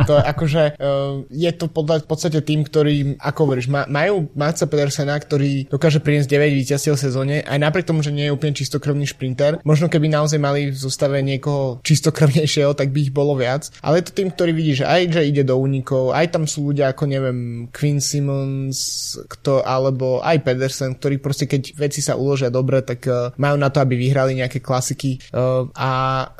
to 0.06 0.18
je 0.18 0.22
akože, 0.26 0.62
eh, 0.74 1.12
je 1.30 1.50
to 1.54 1.66
podľa, 1.70 2.02
v 2.02 2.08
podstate 2.08 2.40
tým, 2.42 2.66
ktorý, 2.66 3.14
ako 3.22 3.38
hovoríš, 3.46 3.70
majú 3.70 4.26
Matsa 4.34 4.66
Pedersena, 4.66 5.14
ktorý 5.14 5.70
dokáže 5.70 6.02
priniesť 6.02 6.28
9 6.30 6.58
víťazstiev 6.58 6.94
v 6.98 7.04
sezóne, 7.06 7.34
aj 7.46 7.58
napriek 7.62 7.86
tomu, 7.86 8.02
že 8.02 8.10
nie 8.10 8.26
je 8.26 8.34
úplne 8.34 8.56
čistokrvný 8.56 9.06
šprinter. 9.06 9.62
Možno 9.62 9.86
keby 9.86 10.10
naozaj 10.10 10.42
mali 10.42 10.74
v 10.74 10.78
zostave 10.78 11.22
niekoho 11.22 11.78
čistokrvnejšieho, 11.86 12.74
tak 12.74 12.90
by 12.90 12.98
ich 13.10 13.14
bolo 13.14 13.38
viac. 13.38 13.70
Ale 13.80 14.02
je 14.02 14.10
to 14.10 14.16
tým, 14.18 14.34
ktorý 14.34 14.50
vidí, 14.50 14.72
že 14.74 14.88
aj 14.88 15.02
že 15.06 15.22
ide 15.22 15.46
do 15.46 15.54
únikov, 15.54 16.10
aj 16.10 16.34
tam 16.34 16.44
sú 16.50 16.72
ľudia 16.72 16.90
ako 16.90 17.04
neviem, 17.06 17.70
Quinn 17.70 18.02
Simmons, 18.02 19.14
kto, 19.30 19.62
alebo 19.62 20.18
aj 20.20 20.42
Pedersen, 20.42 20.98
ktorý 20.98 21.22
proste 21.22 21.46
keď 21.46 21.75
veci 21.76 22.00
sa 22.00 22.16
uložia 22.16 22.48
dobre, 22.48 22.80
tak 22.80 23.04
uh, 23.06 23.30
majú 23.36 23.56
na 23.60 23.68
to, 23.68 23.84
aby 23.84 24.00
vyhrali 24.00 24.40
nejaké 24.40 24.64
klasiky 24.64 25.20
uh, 25.36 25.68
a 25.76 25.90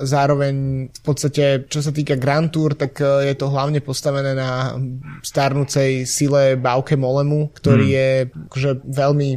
zároveň 0.01 0.89
v 0.89 1.03
podstate, 1.05 1.69
čo 1.69 1.85
sa 1.85 1.93
týka 1.93 2.17
Grand 2.17 2.49
Tour, 2.49 2.73
tak 2.73 2.97
uh, 3.05 3.21
je 3.21 3.37
to 3.37 3.53
hlavne 3.53 3.79
postavené 3.85 4.33
na 4.33 4.75
starnúcej 5.21 6.09
sile 6.09 6.57
Bauke 6.57 6.97
Molemu, 6.97 7.53
ktorý 7.53 7.87
hmm. 7.87 7.97
je 7.97 8.09
akože 8.49 8.71
veľmi 8.89 9.31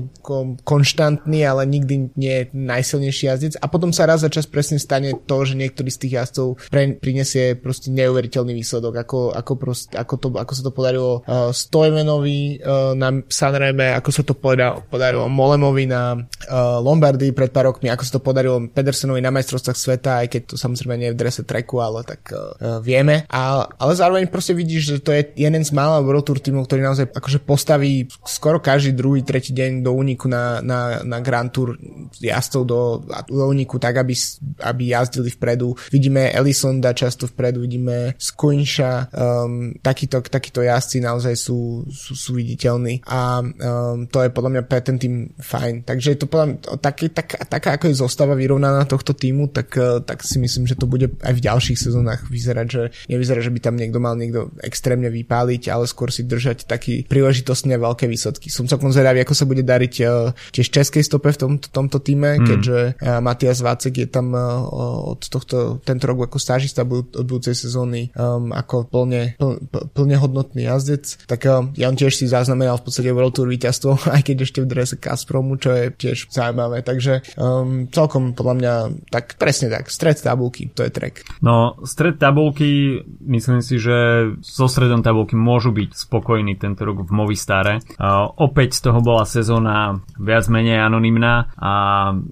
konštantný, 0.64 1.44
ale 1.44 1.68
nikdy 1.68 2.16
nie 2.16 2.34
je 2.40 2.44
najsilnejší 2.56 3.24
jazdec 3.28 3.54
a 3.60 3.66
potom 3.68 3.92
sa 3.92 4.08
raz 4.08 4.24
za 4.24 4.30
čas 4.32 4.48
presne 4.48 4.80
stane 4.80 5.18
to, 5.26 5.38
že 5.44 5.58
niektorý 5.60 5.90
z 5.92 6.00
tých 6.06 6.14
jazdcov 6.22 6.48
pre, 6.70 6.96
prinesie 6.96 7.58
proste 7.58 7.92
neuveriteľný 7.92 8.54
výsledok, 8.56 9.04
ako, 9.04 9.20
ako, 9.34 9.54
proste, 9.58 9.94
ako, 9.98 10.14
to, 10.16 10.28
ako 10.38 10.54
sa 10.54 10.64
to 10.64 10.72
podarilo 10.72 11.12
uh, 11.26 11.50
Stojmenovi 11.50 12.62
uh, 12.62 12.94
na 12.94 13.10
Sanreme, 13.28 13.92
ako 13.98 14.10
sa 14.14 14.22
to 14.24 14.38
podarilo, 14.38 14.86
podarilo 14.88 15.26
Molemovi 15.28 15.89
na 15.90 16.14
uh, 16.14 16.78
Lombardii 16.80 17.34
pred 17.34 17.50
pár 17.50 17.74
rokmi, 17.74 17.90
ako 17.90 18.04
sa 18.06 18.14
to 18.16 18.22
podarilo 18.22 18.62
Pedersenovi 18.70 19.18
na 19.20 19.34
majstrovstvách 19.34 19.78
sveta, 19.78 20.12
aj 20.22 20.28
keď 20.30 20.42
to 20.54 20.56
samozrejme 20.56 20.96
nie 21.02 21.10
je 21.10 21.16
v 21.18 21.22
drese 21.26 21.42
treku, 21.42 21.82
ale 21.82 22.06
tak 22.06 22.30
uh, 22.30 22.78
vieme. 22.86 23.26
A, 23.34 23.66
ale 23.66 23.94
zároveň 23.98 24.30
proste 24.30 24.54
vidíš, 24.54 24.82
že 24.86 24.96
to 25.02 25.12
je 25.18 25.34
jeden 25.34 25.66
z 25.66 25.72
mála 25.74 26.06
World 26.06 26.30
Tour 26.30 26.38
tímov, 26.38 26.70
ktorý 26.70 26.86
naozaj 26.86 27.10
akože 27.10 27.40
postaví 27.42 28.06
skoro 28.24 28.62
každý 28.62 28.94
druhý, 28.94 29.26
tretí 29.26 29.52
deň 29.52 29.82
do 29.82 29.92
úniku 29.98 30.30
na, 30.30 30.62
na, 30.62 31.02
na 31.02 31.18
Grand 31.24 31.50
Tour 31.50 31.74
jazdcov 32.22 32.62
do, 32.70 32.80
do 33.26 33.44
úniku 33.50 33.82
tak, 33.82 33.98
aby, 33.98 34.14
aby 34.62 34.84
jazdili 34.94 35.34
vpredu. 35.34 35.74
Vidíme 35.90 36.30
Elisonda 36.30 36.94
často 36.94 37.26
vpredu, 37.26 37.66
vidíme 37.66 38.14
Squinša, 38.20 39.10
um, 39.10 39.74
takíto, 39.82 40.22
takíto 40.22 40.62
jazdci 40.62 41.02
naozaj 41.02 41.34
sú, 41.36 41.88
sú, 41.90 42.14
sú 42.14 42.32
viditeľní 42.36 43.02
a 43.08 43.42
um, 43.42 44.06
to 44.06 44.22
je 44.22 44.30
podľa 44.30 44.52
mňa 44.52 44.62
pre 44.68 44.80
ten 44.84 44.98
tým 45.00 45.16
fajn. 45.40 45.69
Takže 45.86 46.08
je 46.16 46.20
to 46.20 46.28
podľa 46.28 46.60
taký, 46.82 47.12
tak, 47.14 47.38
taká 47.48 47.78
ako 47.78 47.90
je 47.90 48.02
zostava 48.02 48.34
vyrovnaná 48.34 48.86
tohto 48.86 49.14
týmu, 49.14 49.50
tak, 49.52 49.74
eh, 49.78 50.02
tak 50.04 50.26
si 50.26 50.42
myslím, 50.42 50.66
že 50.66 50.76
to 50.76 50.90
bude 50.90 51.12
aj 51.22 51.34
v 51.34 51.44
ďalších 51.44 51.80
sezónach 51.80 52.26
vyzerať, 52.28 52.68
že 52.68 52.82
nevyzerá, 53.08 53.40
že 53.40 53.54
by 53.54 53.60
tam 53.62 53.76
niekto 53.78 54.00
mal 54.02 54.18
niekto 54.18 54.54
extrémne 54.66 55.08
vypáliť, 55.12 55.70
ale 55.70 55.86
skôr 55.86 56.10
si 56.10 56.26
držať 56.26 56.66
taký 56.66 57.06
príležitostne 57.06 57.78
veľké 57.78 58.10
výsledky. 58.10 58.50
Som 58.50 58.66
celkom 58.70 58.94
zvedavý, 58.94 59.22
ako 59.22 59.36
sa 59.36 59.46
bude 59.46 59.62
dariť 59.62 59.94
uh, 60.06 60.34
tiež 60.54 60.68
českej 60.70 61.04
stope 61.06 61.30
v 61.30 61.40
tomto, 61.40 61.68
tomto 61.70 62.00
týme, 62.02 62.40
mm. 62.40 62.46
keďže 62.46 62.80
uh, 63.00 63.20
Matias 63.20 63.62
Vácek 63.62 64.06
je 64.06 64.08
tam 64.10 64.32
od 64.34 65.22
tohto, 65.28 65.82
tento 65.84 66.06
rok 66.10 66.30
ako 66.30 66.38
stážista 66.38 66.86
od 66.86 67.26
budúcej 67.26 67.54
sezóny 67.54 68.10
um, 68.16 68.50
ako 68.56 68.88
plne, 68.88 69.36
pl, 69.38 69.60
plne 69.94 70.16
hodnotný 70.18 70.66
jazdec, 70.68 71.26
tak 71.28 71.46
uh, 71.46 71.68
ja 71.76 71.92
on 71.92 71.98
tiež 71.98 72.16
si 72.16 72.26
zaznamenal 72.26 72.80
v 72.80 72.86
podstate 72.88 73.14
World 73.14 73.36
Tour 73.36 73.48
víťazstvo, 73.52 74.00
aj 74.16 74.22
keď 74.24 74.38
ešte 74.48 74.60
v 74.64 74.70
drese 74.70 74.96
Gazpromu, 74.98 75.59
čo 75.60 75.70
je 75.76 75.86
tiež 75.92 76.32
zaujímavé. 76.32 76.82
Takže 76.82 77.36
um, 77.36 77.86
celkom 77.92 78.34
podľa 78.34 78.56
mňa 78.56 78.74
tak 79.12 79.36
presne 79.36 79.68
tak, 79.68 79.92
stred 79.92 80.18
tabulky, 80.18 80.72
to 80.72 80.88
je 80.88 80.92
track. 80.92 81.28
No, 81.44 81.78
stred 81.84 82.18
tabulky, 82.18 83.04
myslím 83.28 83.60
si, 83.60 83.78
že 83.78 84.32
so 84.40 84.72
stredom 84.72 85.04
tabulky 85.04 85.36
môžu 85.36 85.76
byť 85.76 85.96
spokojní 85.96 86.56
tento 86.56 86.88
rok 86.88 87.04
v 87.04 87.12
Movistare. 87.12 87.84
Uh, 88.00 88.32
opäť 88.40 88.80
z 88.80 88.90
toho 88.90 89.00
bola 89.04 89.28
sezóna 89.28 90.00
viac 90.16 90.48
menej 90.48 90.80
anonymná 90.80 91.52
a 91.60 91.72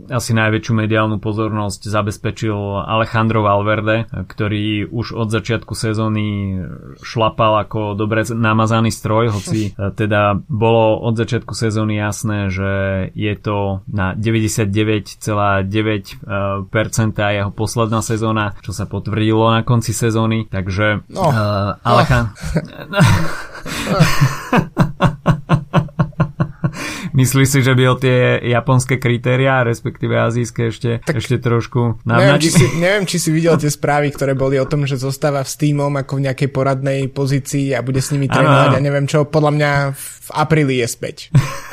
asi 0.09 0.31
najväčšiu 0.31 0.73
mediálnu 0.73 1.19
pozornosť 1.19 1.91
zabezpečil 1.91 2.55
Alejandro 2.87 3.43
Valverde, 3.43 4.07
ktorý 4.07 4.87
už 4.87 5.17
od 5.17 5.27
začiatku 5.27 5.73
sezóny 5.75 6.57
šlapal 7.03 7.67
ako 7.67 7.97
dobre 7.97 8.23
namazaný 8.27 8.93
stroj, 8.93 9.33
hoci 9.33 9.73
teda 10.01 10.39
bolo 10.45 11.01
od 11.03 11.17
začiatku 11.17 11.51
sezóny 11.51 11.99
jasné, 11.99 12.47
že 12.53 12.71
je 13.17 13.33
to 13.41 13.81
na 13.89 14.13
99,9% 14.13 15.65
jeho 17.17 17.49
posledná 17.49 18.05
sezóna, 18.05 18.53
čo 18.61 18.77
sa 18.77 18.85
potvrdilo 18.85 19.49
na 19.49 19.65
konci 19.65 19.89
sezóny, 19.89 20.45
takže 20.45 21.01
no. 21.09 21.25
uh, 21.25 21.81
Alecha... 21.81 22.37
No. 22.93 23.01
Myslíš 27.17 27.49
si, 27.49 27.65
že 27.65 27.73
by 27.73 27.83
o 27.89 27.97
tie 27.97 28.37
japonské 28.45 29.01
kritéria, 29.01 29.65
respektíve 29.65 30.21
azijské 30.21 30.69
ešte, 30.69 31.01
tak 31.01 31.17
ešte 31.17 31.41
trošku 31.41 32.05
neviem 32.05 32.37
či, 32.37 32.53
si, 32.53 32.61
neviem, 32.77 33.09
či 33.09 33.17
si 33.17 33.33
videl 33.33 33.57
tie 33.57 33.73
správy, 33.73 34.13
ktoré 34.13 34.37
boli 34.37 34.61
o 34.61 34.69
tom, 34.69 34.85
že 34.85 35.01
zostáva 35.01 35.41
v 35.41 35.49
Steamom 35.49 35.97
ako 35.97 36.21
v 36.21 36.29
nejakej 36.29 36.53
poradnej 36.53 37.09
pozícii 37.09 37.73
a 37.73 37.81
bude 37.81 38.05
s 38.05 38.13
nimi 38.13 38.29
trénovať 38.29 38.77
a 38.77 38.85
neviem 38.85 39.09
čo. 39.09 39.25
Podľa 39.25 39.49
mňa 39.49 39.97
v 39.97 40.29
apríli 40.29 40.77
je 40.77 40.85
späť. 40.85 41.33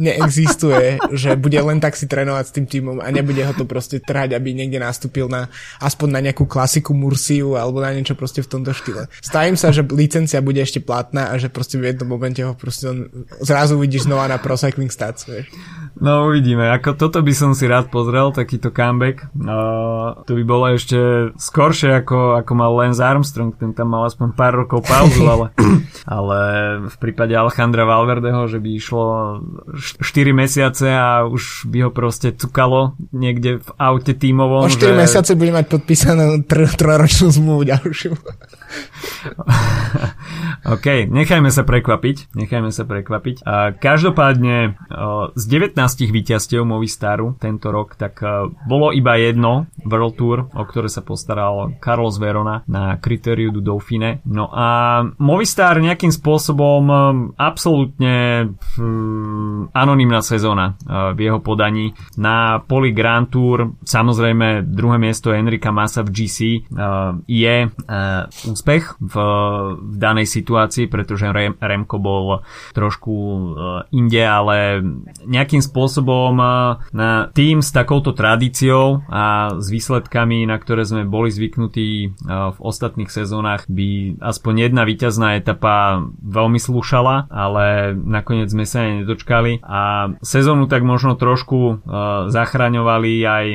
neexistuje, 0.00 0.96
že 1.12 1.36
bude 1.36 1.60
len 1.60 1.78
tak 1.78 1.94
si 1.94 2.08
trénovať 2.08 2.44
s 2.48 2.54
tým 2.56 2.66
týmom 2.66 2.96
a 3.04 3.06
nebude 3.12 3.44
ho 3.44 3.52
to 3.52 3.68
proste 3.68 4.00
trhať, 4.00 4.32
aby 4.32 4.56
niekde 4.56 4.80
nastúpil 4.80 5.28
na 5.28 5.52
aspoň 5.78 6.08
na 6.08 6.20
nejakú 6.24 6.48
klasiku 6.48 6.96
Mursiu 6.96 7.60
alebo 7.60 7.84
na 7.84 7.92
niečo 7.92 8.16
proste 8.16 8.40
v 8.40 8.48
tomto 8.48 8.72
štýle. 8.72 9.12
Stavím 9.20 9.60
sa, 9.60 9.70
že 9.70 9.84
licencia 9.84 10.40
bude 10.40 10.64
ešte 10.64 10.80
platná 10.80 11.30
a 11.30 11.36
že 11.36 11.52
proste 11.52 11.76
v 11.76 11.92
jednom 11.92 12.08
momente 12.08 12.40
ho 12.40 12.56
proste 12.56 12.88
zrazu 13.44 13.76
vidíš 13.76 14.08
znova 14.08 14.26
na 14.26 14.40
Pro 14.40 14.56
Cycling 14.56 14.88
Stats, 14.88 15.28
vieš. 15.28 15.52
No 16.00 16.32
uvidíme, 16.32 16.72
ako 16.72 16.96
toto 16.96 17.20
by 17.20 17.32
som 17.36 17.52
si 17.52 17.68
rád 17.68 17.92
pozrel, 17.92 18.32
takýto 18.32 18.72
comeback. 18.72 19.28
Uh, 19.36 20.24
to 20.24 20.32
by 20.40 20.42
bolo 20.48 20.72
ešte 20.72 20.96
skoršie 21.36 22.00
ako, 22.00 22.40
ako 22.40 22.52
mal 22.56 22.72
Lance 22.72 23.04
Armstrong, 23.04 23.52
ten 23.52 23.76
tam 23.76 23.92
mal 23.92 24.08
aspoň 24.08 24.32
pár 24.32 24.64
rokov 24.64 24.86
pauzu, 24.86 25.28
ale, 25.28 25.46
ale 26.08 26.38
v 26.88 26.96
prípade 26.96 27.36
Alejandra 27.36 27.84
Valverdeho, 27.84 28.48
že 28.48 28.56
by 28.62 28.70
išlo 28.72 29.04
4 29.98 30.30
mesiace 30.30 30.86
a 30.94 31.26
už 31.26 31.66
by 31.66 31.88
ho 31.88 31.90
proste 31.90 32.30
cukalo 32.30 32.94
niekde 33.10 33.58
v 33.58 33.70
aute 33.80 34.14
tímovom. 34.14 34.66
O 34.66 34.70
4 34.70 34.78
že... 34.78 34.94
mesiace 34.94 35.32
bude 35.34 35.50
mať 35.50 35.66
podpísanú 35.66 36.46
tr- 36.46 36.70
trojročnú 36.70 37.34
zmluvu 37.34 37.62
ďalšiu. 37.66 38.14
OK, 40.74 40.86
nechajme 41.08 41.50
sa 41.52 41.64
prekvapiť. 41.64 42.36
Nechajme 42.36 42.70
sa 42.72 42.84
prekvapiť. 42.84 43.42
A 43.44 43.72
každopádne 43.74 44.76
z 45.34 45.44
19 45.44 45.76
víťazstiev 46.10 46.64
Movistaru 46.64 47.36
tento 47.40 47.72
rok, 47.72 47.96
tak 47.96 48.20
bolo 48.68 48.92
iba 48.92 49.16
jedno 49.16 49.66
World 49.84 50.16
Tour, 50.16 50.38
o 50.52 50.62
ktoré 50.64 50.88
sa 50.92 51.02
postaral 51.04 51.72
Carlos 51.80 52.18
Verona 52.20 52.62
na 52.68 52.96
Criteriu 53.00 53.50
du 53.50 53.60
Dauphine. 53.64 54.20
No 54.28 54.52
a 54.52 55.00
Movistar 55.18 55.80
nejakým 55.80 56.12
spôsobom 56.12 56.82
absolútne 57.36 58.46
hm, 58.76 59.72
anonimná 59.72 60.20
sezóna 60.20 60.76
v 61.16 61.18
jeho 61.18 61.40
podaní. 61.40 61.96
Na 62.20 62.60
poli 62.60 62.92
Grand 62.92 63.28
Tour 63.28 63.72
samozrejme 63.84 64.68
druhé 64.68 65.00
miesto 65.00 65.32
Enrika 65.32 65.72
Massa 65.72 66.04
v 66.04 66.12
GC 66.12 66.38
je 67.26 67.56
úspech 68.60 69.00
v, 69.00 69.14
v 69.80 69.94
danej 69.96 70.28
situácii, 70.28 70.92
pretože 70.92 71.32
Remko 71.56 71.96
bol 71.96 72.44
trošku 72.76 73.14
e, 73.16 73.40
inde, 73.96 74.20
ale 74.20 74.84
nejakým 75.24 75.64
spôsobom 75.64 76.36
e, 76.36 76.44
na 76.92 77.32
tým 77.32 77.64
s 77.64 77.72
takouto 77.72 78.12
tradíciou 78.12 79.00
a 79.08 79.56
s 79.56 79.72
výsledkami, 79.72 80.44
na 80.44 80.60
ktoré 80.60 80.84
sme 80.84 81.08
boli 81.08 81.32
zvyknutí 81.32 81.88
e, 82.04 82.08
v 82.28 82.58
ostatných 82.60 83.08
sezónach, 83.08 83.64
by 83.64 84.20
aspoň 84.20 84.68
jedna 84.68 84.84
víťazná 84.84 85.40
etapa 85.40 86.04
veľmi 86.20 86.60
slúšala, 86.60 87.32
ale 87.32 87.96
nakoniec 87.96 88.52
sme 88.52 88.68
sa 88.68 88.84
aj 88.84 89.08
nedočkali 89.08 89.64
a 89.64 90.12
sezónu 90.20 90.68
tak 90.68 90.84
možno 90.84 91.16
trošku 91.16 91.80
zachraňovali 92.28 93.12
aj 93.22 93.46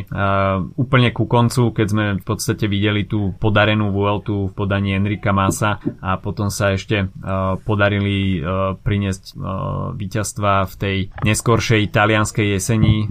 úplne 0.79 1.09
ku 1.11 1.27
koncu, 1.27 1.75
keď 1.75 1.87
sme 1.87 2.05
v 2.17 2.25
podstate 2.25 2.65
videli 2.71 3.03
tú 3.03 3.35
podarenú 3.37 3.91
Vueltu 3.91 4.49
v 4.49 4.55
podaní 4.55 4.94
Enrika 4.95 5.35
Masa 5.35 5.83
a 5.99 6.15
potom 6.17 6.47
sa 6.47 6.71
ešte 6.71 7.05
uh, 7.05 7.59
podarili 7.59 8.39
uh, 8.39 8.79
priniesť 8.79 9.35
uh, 9.35 9.91
víťazstva 9.93 10.65
v 10.71 10.73
tej 10.79 10.97
neskoršej 11.21 11.79
italianskej 11.91 12.47
jeseni. 12.57 13.07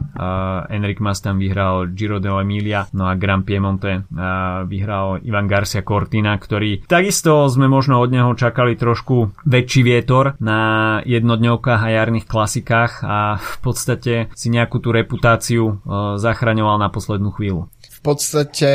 Enrik 0.70 1.02
Mas 1.04 1.20
tam 1.20 1.36
vyhral 1.38 1.92
Giro 1.92 2.22
Emilia, 2.22 2.86
no 2.94 3.10
a 3.10 3.18
Grand 3.18 3.42
Piemonte 3.44 4.06
vyhral 4.64 5.20
Ivan 5.26 5.50
Garcia 5.50 5.82
Cortina, 5.82 6.38
ktorý 6.38 6.86
takisto 6.86 7.44
sme 7.50 7.66
možno 7.66 8.00
od 8.00 8.10
neho 8.14 8.32
čakali 8.32 8.78
trošku 8.78 9.34
väčší 9.44 9.82
vietor 9.82 10.38
na 10.38 11.00
jednodňovkách 11.04 11.82
a 11.82 11.92
jarných 11.92 12.30
klasikách 12.30 12.92
a 13.04 13.18
v 13.36 13.56
podstate 13.60 14.14
si 14.32 14.48
nejakú 14.48 14.78
tú 14.80 14.94
reputáciu 14.94 15.82
zachraňoval 16.16 16.78
na 16.78 16.88
poslednú 16.88 17.34
chvíľu 17.34 17.68
podstate 18.04 18.72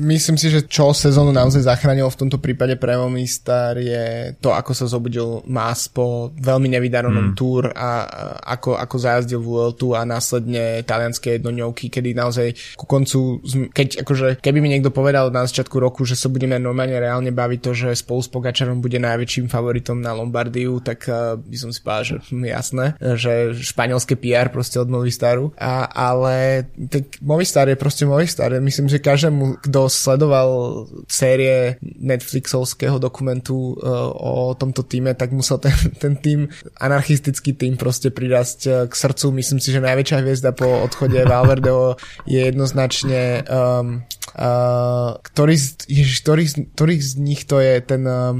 myslím 0.00 0.40
si, 0.40 0.48
že 0.48 0.64
čo 0.64 0.96
sezónu 0.96 1.28
naozaj 1.28 1.68
zachránilo 1.68 2.08
v 2.08 2.20
tomto 2.24 2.40
prípade 2.40 2.80
pre 2.80 2.96
Movistar 2.96 3.76
je 3.76 4.32
to, 4.40 4.56
ako 4.56 4.72
sa 4.72 4.88
zobudil 4.88 5.44
Mas 5.44 5.92
po 5.92 6.32
veľmi 6.32 6.72
nevydarenom 6.72 7.32
mm. 7.32 7.36
túr 7.36 7.68
a 7.76 8.08
ako, 8.56 8.80
ako 8.80 8.96
zajazdil 8.96 9.44
Vueltu 9.44 9.92
a 9.92 10.08
následne 10.08 10.80
talianské 10.88 11.36
jednoňovky, 11.36 11.92
kedy 11.92 12.16
naozaj 12.16 12.56
ku 12.80 12.88
koncu, 12.88 13.44
keď 13.76 14.00
akože, 14.00 14.40
keby 14.40 14.58
mi 14.64 14.72
niekto 14.72 14.88
povedal 14.88 15.28
na 15.28 15.44
začiatku 15.44 15.76
roku, 15.76 16.08
že 16.08 16.16
sa 16.16 16.32
budeme 16.32 16.56
normálne 16.56 16.96
reálne 16.96 17.28
baviť 17.28 17.60
to, 17.60 17.70
že 17.76 17.88
spolu 18.00 18.24
s 18.24 18.32
Pogačarom 18.32 18.80
bude 18.80 18.96
najväčším 18.96 19.52
favoritom 19.52 20.00
na 20.00 20.16
Lombardiu, 20.16 20.80
tak 20.80 21.04
uh, 21.12 21.36
by 21.36 21.56
som 21.60 21.68
si 21.74 21.84
povedal, 21.84 22.04
že 22.08 22.16
hm, 22.32 22.44
jasné, 22.48 22.84
že 23.20 23.52
španielské 23.52 24.16
PR 24.16 24.48
proste 24.48 24.80
od 24.80 24.88
Movistaru. 24.88 25.52
A, 25.60 25.84
ale 25.92 26.64
tak 26.88 27.20
Movistar 27.20 27.68
je 27.68 27.76
proste 27.76 28.08
Movistar 28.08 28.45
ale 28.46 28.62
myslím, 28.62 28.88
že 28.88 29.02
každému, 29.02 29.60
kto 29.66 29.90
sledoval 29.90 30.48
série 31.10 31.76
Netflixovského 31.82 32.96
dokumentu 33.02 33.74
uh, 33.74 34.10
o 34.14 34.54
tomto 34.54 34.86
týme, 34.86 35.14
tak 35.18 35.34
musel 35.34 35.58
ten, 35.58 35.74
ten 35.98 36.14
tým, 36.16 36.48
anarchistický 36.80 37.52
tým 37.52 37.74
proste 37.74 38.14
prirásť 38.14 38.60
uh, 38.66 38.72
k 38.86 38.94
srdcu. 38.94 39.26
Myslím 39.34 39.58
si, 39.58 39.74
že 39.74 39.84
najväčšia 39.84 40.22
hviezda 40.22 40.50
po 40.54 40.66
odchode 40.86 41.18
Valverdeho 41.32 41.98
je 42.24 42.46
jednoznačne 42.48 43.44
um, 43.46 44.06
Uh, 44.36 45.16
ktorý, 45.24 45.56
z, 45.56 45.88
ježiš, 45.88 46.20
ktorý, 46.20 46.44
ktorý 46.76 46.94
z 47.00 47.12
nich 47.16 47.48
to 47.48 47.56
je 47.56 47.80
ten 47.80 48.04
uh, 48.04 48.36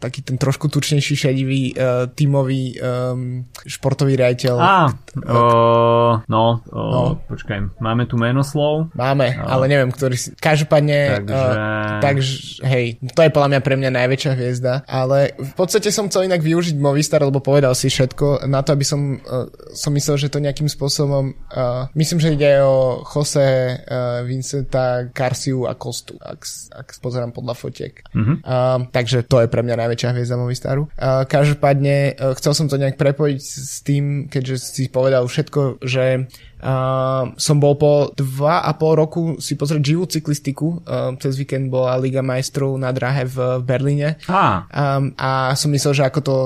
taký 0.00 0.24
ten 0.24 0.40
trošku 0.40 0.72
tučnejší 0.72 1.20
šedivý 1.20 1.76
uh, 1.76 2.08
tímový 2.08 2.72
um, 2.80 3.44
športový 3.68 4.16
riaditeľ. 4.16 4.56
Á, 4.56 4.88
uh, 4.88 6.24
no, 6.24 6.64
uh, 6.72 6.72
no, 6.72 7.02
počkaj, 7.28 7.76
máme 7.76 8.08
tu 8.08 8.16
menoslov? 8.16 8.88
Máme, 8.96 9.36
uh, 9.36 9.52
ale 9.52 9.68
neviem, 9.68 9.92
ktorý 9.92 10.16
si, 10.16 10.32
každopádne, 10.32 11.20
takže... 11.20 11.36
Uh, 11.36 12.00
takže, 12.00 12.64
hej, 12.64 12.86
to 13.12 13.20
je 13.20 13.28
podľa 13.28 13.48
mňa 13.52 13.60
pre 13.60 13.76
mňa 13.76 13.90
najväčšia 14.00 14.32
hviezda, 14.32 14.74
ale 14.88 15.36
v 15.36 15.52
podstate 15.52 15.92
som 15.92 16.08
chcel 16.08 16.24
inak 16.24 16.40
využiť 16.40 16.80
Movistar, 16.80 17.20
lebo 17.20 17.44
povedal 17.44 17.76
si 17.76 17.92
všetko 17.92 18.48
na 18.48 18.64
to, 18.64 18.72
aby 18.72 18.84
som, 18.88 19.20
uh, 19.20 19.44
som 19.76 19.92
myslel, 19.92 20.16
že 20.16 20.32
to 20.32 20.40
nejakým 20.40 20.72
spôsobom, 20.72 21.36
uh, 21.52 21.84
myslím, 21.92 22.16
že 22.16 22.32
ide 22.32 22.64
o 22.64 23.04
Jose 23.04 23.76
uh, 23.76 24.24
Vincenta 24.24 25.04
Karsiu 25.18 25.66
a 25.66 25.74
Kostu, 25.74 26.14
ak, 26.22 26.46
ak 26.70 26.86
pozerám 27.02 27.34
podľa 27.34 27.58
fotiek. 27.58 28.06
Mm-hmm. 28.14 28.36
Uh, 28.46 28.86
takže 28.94 29.26
to 29.26 29.42
je 29.42 29.50
pre 29.50 29.66
mňa 29.66 29.74
najväčšia 29.74 30.14
hviezda 30.14 30.38
Movistaru. 30.38 30.86
Uh, 30.94 31.26
každopádne 31.26 32.14
uh, 32.14 32.38
chcel 32.38 32.54
som 32.54 32.70
to 32.70 32.78
nejak 32.78 32.94
prepojiť 32.94 33.42
s 33.42 33.82
tým, 33.82 34.30
keďže 34.30 34.56
si 34.62 34.86
povedal 34.86 35.26
všetko, 35.26 35.82
že 35.82 36.30
Uh, 36.58 37.32
som 37.38 37.62
bol 37.62 37.78
po 37.78 38.10
dva 38.18 38.66
a 38.66 38.74
pol 38.74 38.98
roku 38.98 39.38
si 39.38 39.54
pozrieť 39.54 39.82
živú 39.82 40.04
cyklistiku. 40.10 40.82
Uh, 40.82 41.14
cez 41.22 41.38
víkend 41.38 41.70
bola 41.70 41.94
Liga 41.98 42.18
majstrov 42.18 42.74
na 42.74 42.90
drahe 42.90 43.24
v 43.30 43.62
Berlíne. 43.62 44.18
Ah. 44.26 44.66
Um, 44.74 45.14
a 45.14 45.54
som 45.54 45.70
myslel, 45.70 46.02
že 46.02 46.04
ako 46.04 46.20
to, 46.20 46.36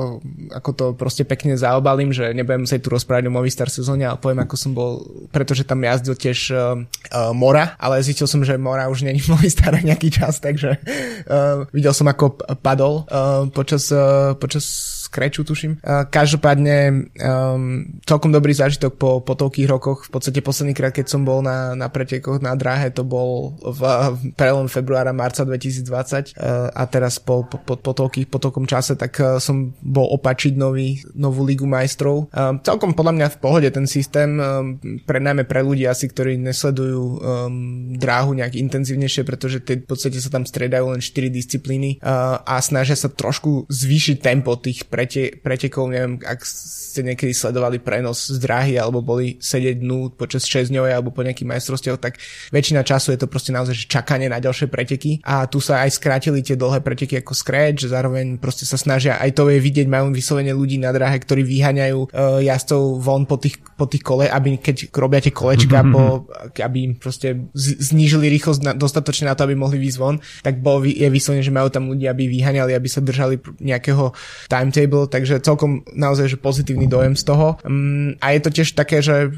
ako 0.53 0.71
to 0.77 0.87
proste 0.93 1.25
pekne 1.25 1.57
zaobalím, 1.57 2.13
že 2.13 2.37
nebudem 2.37 2.69
sa 2.69 2.77
tu 2.77 2.93
rozprávať 2.93 3.29
o 3.29 3.35
Movistar 3.35 3.73
sezóne, 3.73 4.05
ale 4.05 4.21
poviem, 4.21 4.45
ako 4.45 4.55
som 4.57 4.77
bol, 4.77 5.05
pretože 5.33 5.65
tam 5.65 5.81
jazdil 5.81 6.17
tiež 6.17 6.39
uh, 6.53 6.77
uh, 6.77 7.33
Mora, 7.33 7.75
ale 7.81 8.05
zistil 8.05 8.29
som, 8.29 8.45
že 8.45 8.61
Mora 8.61 8.93
už 8.93 9.09
není 9.09 9.21
v 9.21 9.33
Movistare 9.33 9.81
nejaký 9.81 10.13
čas, 10.13 10.39
takže 10.45 10.77
uh, 10.77 11.65
videl 11.73 11.97
som, 11.97 12.05
ako 12.05 12.37
padol 12.61 13.09
uh, 13.09 13.49
počas, 13.49 13.89
uh, 13.89 14.37
počas 14.37 14.65
Scratchu, 15.13 15.45
tuším. 15.45 15.73
Každopádne 16.09 17.05
um, 17.21 17.85
celkom 18.09 18.33
dobrý 18.33 18.57
zážitok 18.57 18.97
po, 18.97 19.21
po 19.21 19.37
toľkých 19.37 19.69
rokoch. 19.69 20.09
V 20.09 20.11
podstate 20.17 20.41
posledný 20.41 20.73
krát, 20.73 20.97
keď 20.97 21.13
som 21.13 21.29
bol 21.29 21.45
na, 21.45 21.77
na 21.77 21.93
pretekoch 21.93 22.41
na 22.41 22.57
dráhe, 22.57 22.89
to 22.89 23.05
bol 23.05 23.53
v, 23.61 23.81
v 24.17 24.21
prelom 24.33 24.73
februára, 24.73 25.13
marca 25.13 25.45
2020 25.45 26.33
uh, 26.33 26.73
a 26.73 26.83
teraz 26.89 27.21
po, 27.21 27.45
po, 27.45 27.61
po, 27.61 27.77
po, 27.77 27.93
toľkých, 27.93 28.33
po 28.33 28.41
toľkom 28.41 28.65
čase, 28.65 28.97
tak 28.97 29.21
uh, 29.21 29.37
som 29.37 29.77
bol 29.85 30.09
opačiť 30.17 30.57
nový, 30.57 31.05
novú 31.13 31.45
ligu 31.45 31.69
majstrov. 31.69 32.33
Um, 32.33 32.57
celkom 32.65 32.97
podľa 32.97 33.13
mňa 33.13 33.29
v 33.37 33.41
pohode 33.45 33.69
ten 33.69 33.85
systém, 33.85 34.41
um, 34.41 34.81
pre 35.05 35.21
najmä 35.21 35.45
pre 35.45 35.61
ľudí 35.61 35.85
asi, 35.85 36.09
ktorí 36.09 36.41
nesledujú 36.41 37.03
um, 37.05 37.93
dráhu 38.01 38.33
nejak 38.33 38.57
intenzívnejšie, 38.57 39.29
pretože 39.29 39.61
tie, 39.61 39.77
v 39.77 39.85
podstate 39.85 40.17
sa 40.25 40.33
tam 40.33 40.49
striedajú 40.49 40.97
len 40.97 41.05
4 41.05 41.29
disciplíny 41.29 42.01
uh, 42.01 42.41
a 42.41 42.57
snažia 42.65 42.97
sa 42.97 43.13
trošku 43.13 43.69
zvýšiť 43.69 44.25
tempo 44.25 44.57
tých 44.57 44.89
prete, 45.03 45.35
pretekov, 45.43 45.91
neviem, 45.91 46.23
ak 46.23 46.47
ste 46.47 47.03
niekedy 47.03 47.35
sledovali 47.35 47.83
prenos 47.83 48.31
z 48.31 48.39
dráhy 48.39 48.79
alebo 48.79 49.03
boli 49.03 49.35
sedieť 49.43 49.83
dnu 49.83 50.15
počas 50.15 50.47
6 50.47 50.71
dňovej 50.71 50.93
alebo 50.95 51.11
po 51.11 51.27
nejakých 51.27 51.51
majstrovstiev, 51.51 51.99
tak 51.99 52.23
väčšina 52.55 52.87
času 52.87 53.17
je 53.17 53.19
to 53.19 53.27
proste 53.27 53.51
naozaj 53.51 53.75
čakanie 53.91 54.31
na 54.31 54.39
ďalšie 54.39 54.71
preteky. 54.71 55.19
A 55.27 55.51
tu 55.51 55.59
sa 55.59 55.83
aj 55.83 55.99
skrátili 55.99 56.45
tie 56.47 56.55
dlhé 56.55 56.85
preteky 56.87 57.19
ako 57.19 57.35
Scratch, 57.35 57.91
zároveň 57.91 58.39
proste 58.39 58.63
sa 58.63 58.79
snažia, 58.79 59.19
aj 59.19 59.35
to 59.35 59.51
je 59.51 59.59
vidieť, 59.59 59.91
majú 59.91 60.15
vyslovene 60.15 60.55
ľudí 60.55 60.79
na 60.79 60.95
dráhe, 60.95 61.19
ktorí 61.19 61.43
vyhaňajú 61.43 61.99
uh, 62.13 62.39
jazdcov 62.39 63.03
von 63.03 63.27
po 63.27 63.41
tých, 63.43 63.59
po 63.83 63.91
tých 63.91 64.07
kole, 64.07 64.31
aby 64.31 64.63
keď 64.63 64.95
robia 64.95 65.19
tie 65.19 65.35
kolečka, 65.35 65.83
mm-hmm. 65.83 65.91
po, 65.91 66.31
aby 66.63 66.79
im 66.87 66.95
proste 66.95 67.51
znížili 67.83 68.31
rýchlosť 68.31 68.61
na, 68.63 68.73
dostatočne 68.79 69.27
na 69.27 69.35
to, 69.35 69.43
aby 69.43 69.59
mohli 69.59 69.83
výsť 69.83 69.99
von, 69.99 70.23
tak 70.47 70.63
bol, 70.63 70.87
je 70.87 71.11
vyslovene, 71.11 71.43
že 71.43 71.51
majú 71.51 71.67
tam 71.67 71.91
ľudia, 71.91 72.15
aby 72.15 72.31
vyhaňali, 72.31 72.71
aby 72.71 72.87
sa 72.87 73.03
držali 73.03 73.43
nejakého 73.59 74.15
timetable, 74.47 75.11
takže 75.11 75.43
celkom 75.43 75.83
naozaj, 75.91 76.31
že 76.31 76.39
pozitívny 76.39 76.87
dojem 76.87 77.19
z 77.19 77.27
toho. 77.27 77.59
Um, 77.67 78.15
a 78.23 78.39
je 78.39 78.41
to 78.47 78.55
tiež 78.55 78.79
také, 78.79 79.03
že 79.03 79.35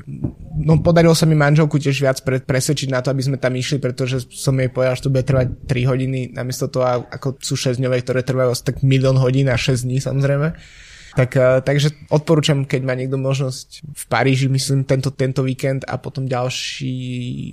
no 0.60 0.84
podarilo 0.84 1.16
sa 1.16 1.24
mi 1.24 1.32
manželku 1.32 1.80
tiež 1.80 1.96
viac 2.04 2.20
pre, 2.20 2.44
presvedčiť 2.44 2.92
na 2.92 3.00
to, 3.00 3.08
aby 3.08 3.24
sme 3.24 3.40
tam 3.40 3.56
išli, 3.56 3.80
pretože 3.80 4.28
som 4.28 4.52
jej 4.60 4.68
povedal, 4.68 5.00
že 5.00 5.08
to 5.08 5.14
bude 5.16 5.24
trvať 5.24 5.48
3 5.64 5.88
hodiny, 5.88 6.20
namiesto 6.36 6.68
toho, 6.68 7.08
ako 7.08 7.40
sú 7.40 7.56
6 7.56 7.80
dňové, 7.80 8.04
ktoré 8.04 8.20
trvajú 8.20 8.52
asi 8.52 8.68
tak 8.68 8.84
milión 8.84 9.16
hodín 9.16 9.48
a 9.48 9.56
6 9.56 9.88
dní 9.88 10.04
samozrejme. 10.04 10.52
Tak, 11.14 11.30
uh, 11.38 11.62
takže 11.62 11.94
odporúčam, 12.10 12.66
keď 12.66 12.80
má 12.82 12.98
niekto 12.98 13.14
možnosť 13.14 13.86
v 13.86 14.04
Paríži, 14.10 14.50
myslím, 14.50 14.82
tento, 14.82 15.14
tento 15.14 15.46
víkend 15.46 15.86
a 15.86 15.96
potom 15.98 16.26
ďalší 16.26 16.96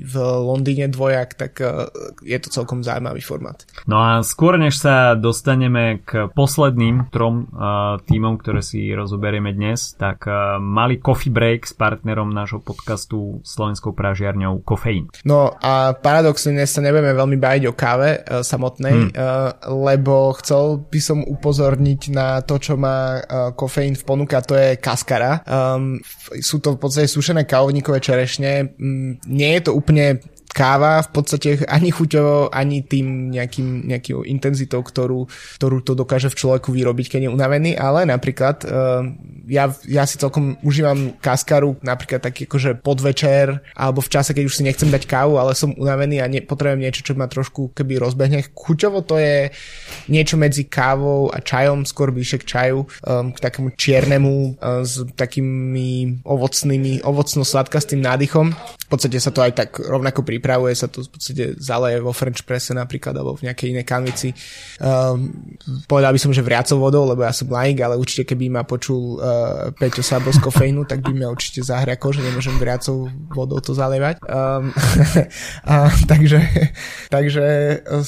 v 0.02 0.15
Londýne 0.19 0.89
dvojak, 0.89 1.38
tak 1.38 1.62
uh, 1.62 1.86
je 2.26 2.38
to 2.41 2.50
celkom 2.50 2.82
zaujímavý 2.82 3.21
formát. 3.21 3.62
No 3.86 4.02
a 4.02 4.26
skôr 4.26 4.58
než 4.58 4.82
sa 4.82 5.13
dostaneme 5.13 6.02
k 6.02 6.34
posledným 6.34 7.13
trom 7.13 7.47
uh, 7.54 8.02
týmom, 8.04 8.41
ktoré 8.41 8.65
si 8.65 8.89
rozoberieme 8.91 9.54
dnes, 9.54 9.93
tak 9.97 10.26
mali 10.58 10.97
coffee 10.97 11.30
break 11.30 11.69
s 11.69 11.74
partnerom 11.78 12.34
nášho 12.34 12.60
podcastu 12.60 13.39
Slovenskou 13.45 13.93
pražiarňou 13.93 14.65
Kofeín. 14.65 15.13
No 15.24 15.54
a 15.62 15.93
paradoxne 15.93 16.58
dnes 16.58 16.74
sa 16.74 16.82
nebudeme 16.82 17.13
veľmi 17.13 17.38
baviť 17.38 17.63
o 17.69 17.74
káve 17.78 18.10
samotnej, 18.41 18.95
hmm. 18.95 19.13
lebo 19.69 20.34
chcel 20.41 20.82
by 20.82 21.00
som 21.02 21.21
upozorniť 21.21 22.02
na 22.10 22.41
to, 22.41 22.58
čo 22.58 22.74
má 22.80 23.21
kofeín 23.53 23.95
v 23.95 24.03
ponuka, 24.03 24.41
to 24.41 24.55
je 24.55 24.77
kaskara. 24.77 25.43
Um, 25.45 25.99
sú 26.39 26.59
to 26.59 26.75
v 26.75 26.81
podstate 26.81 27.07
sušené 27.07 27.43
kávovníkové 27.45 27.99
čerešne. 27.99 28.75
Um, 28.79 29.17
nie 29.27 29.51
je 29.59 29.61
to 29.69 29.71
úplne 29.77 30.19
káva 30.51 31.01
v 31.01 31.09
podstate 31.15 31.49
ani 31.65 31.89
chuťovo, 31.89 32.51
ani 32.51 32.83
tým 32.83 33.31
nejakým, 33.31 33.87
nejakou 33.87 34.27
intenzitou, 34.27 34.83
ktorú, 34.83 35.25
ktorú 35.57 35.77
to 35.81 35.95
dokáže 35.95 36.27
v 36.27 36.37
človeku 36.37 36.75
vyrobiť, 36.75 37.07
keď 37.17 37.21
je 37.27 37.33
unavený, 37.33 37.71
ale 37.79 38.03
napríklad 38.03 38.67
uh, 38.67 39.07
ja, 39.47 39.71
ja 39.87 40.03
si 40.03 40.19
celkom 40.19 40.59
užívam 40.61 41.15
kaskaru 41.17 41.79
napríklad 41.79 42.21
tak 42.21 42.35
akože 42.43 42.83
podvečer 42.83 43.63
alebo 43.73 44.03
v 44.03 44.11
čase, 44.11 44.35
keď 44.35 44.43
už 44.47 44.55
si 44.59 44.67
nechcem 44.67 44.91
dať 44.91 45.07
kávu, 45.07 45.39
ale 45.39 45.55
som 45.55 45.71
unavený 45.73 46.19
a 46.19 46.27
potrebujem 46.43 46.83
niečo, 46.83 47.05
čo 47.07 47.15
ma 47.15 47.31
trošku 47.31 47.71
keby 47.71 48.01
rozbehne. 48.03 48.43
Chuťovo 48.51 49.01
to 49.07 49.17
je 49.17 49.49
niečo 50.11 50.35
medzi 50.35 50.67
kávou 50.67 51.31
a 51.31 51.39
čajom, 51.39 51.87
skôr 51.87 52.11
bližšie 52.11 52.39
k 52.43 52.49
čaju, 52.49 52.79
um, 52.83 53.31
k 53.31 53.37
takému 53.39 53.71
čiernemu 53.79 54.35
uh, 54.59 54.83
s 54.83 55.05
takými 55.15 56.21
ovocnými, 56.27 57.05
ovocno-sladkastým 57.07 58.03
nádychom. 58.03 58.51
V 58.51 58.87
podstate 58.91 59.23
sa 59.23 59.31
to 59.31 59.39
aj 59.39 59.53
tak 59.55 59.69
rovnako 59.79 60.27
pri 60.27 60.40
pripravuje 60.41 60.73
sa 60.73 60.89
to 60.89 61.06
v 61.06 61.10
podstate 61.13 61.43
zaleje 61.62 62.01
vo 62.01 62.10
French 62.10 62.41
presse 62.41 62.73
napríklad 62.73 63.13
alebo 63.13 63.38
v 63.38 63.45
nejakej 63.45 63.77
inej 63.77 63.86
kanvici. 63.86 64.34
Um, 64.82 65.54
povedal 65.86 66.10
by 66.10 66.17
som, 66.17 66.34
že 66.34 66.41
vriacou 66.41 66.82
vodou, 66.82 67.06
lebo 67.06 67.21
ja 67.21 67.30
som 67.30 67.45
laik, 67.45 67.77
ale 67.86 67.93
určite 67.93 68.25
keby 68.34 68.49
ma 68.49 68.65
počul 68.65 69.21
uh, 69.21 69.69
Peťo 69.77 70.01
Sabo 70.01 70.34
z 70.34 70.41
kofeínu, 70.41 70.82
tak 70.89 71.06
by 71.06 71.13
ma 71.13 71.30
určite 71.30 71.62
zahriako, 71.62 72.10
že 72.10 72.25
nemôžem 72.25 72.58
vriacou 72.58 73.06
vodou 73.30 73.62
to 73.62 73.77
zalievať. 73.77 74.17
Um, 74.25 74.73
a, 75.69 75.93
takže, 76.10 76.41
takže 77.13 77.45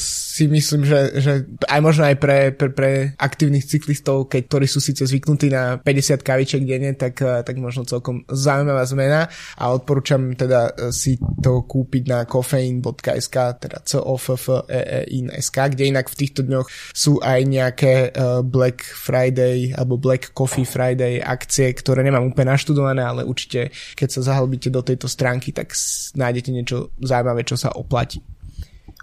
si 0.02 0.50
myslím, 0.50 0.90
že, 0.90 1.22
že 1.22 1.34
aj 1.70 1.80
možno 1.86 2.10
aj 2.10 2.18
pre, 2.18 2.50
pre, 2.50 2.74
pre 2.74 2.92
aktívnych 3.22 3.70
cyklistov, 3.70 4.26
keď, 4.26 4.42
ktorí 4.50 4.66
sú 4.66 4.82
síce 4.82 5.06
zvyknutí 5.06 5.54
na 5.54 5.78
50 5.78 6.26
kaviček 6.26 6.66
denne, 6.66 6.98
tak, 6.98 7.22
tak 7.22 7.54
možno 7.62 7.86
celkom 7.86 8.26
zaujímavá 8.26 8.82
zmena 8.90 9.30
a 9.62 9.70
odporúčam 9.70 10.34
teda 10.34 10.74
si 10.90 11.20
to 11.44 11.62
kúpiť 11.68 12.04
na 12.08 12.23
kofeín.sk, 12.26 13.38
teda 13.62 13.78
c 13.86 14.00
o 14.00 14.16
f 14.18 14.34
f 14.34 14.66
e 14.68 14.80
e 14.80 15.00
in.sk, 15.14 15.58
kde 15.74 15.94
inak 15.94 16.10
v 16.10 16.20
týchto 16.20 16.42
dňoch 16.44 16.68
sú 16.92 17.22
aj 17.22 17.40
nejaké 17.46 17.94
uh, 18.12 18.42
Black 18.42 18.82
Friday 18.84 19.72
alebo 19.76 20.02
Black 20.02 20.34
Coffee 20.34 20.68
Friday 20.68 21.22
akcie, 21.22 21.72
ktoré 21.72 22.02
nemám 22.02 22.28
úplne 22.28 22.56
naštudované, 22.56 23.06
ale 23.06 23.22
určite 23.24 23.70
keď 23.94 24.10
sa 24.10 24.34
zahlbíte 24.34 24.74
do 24.74 24.82
tejto 24.82 25.06
stránky, 25.06 25.54
tak 25.54 25.72
nájdete 26.18 26.50
niečo 26.50 26.78
zaujímavé, 27.00 27.46
čo 27.46 27.56
sa 27.56 27.72
oplatí. 27.76 28.33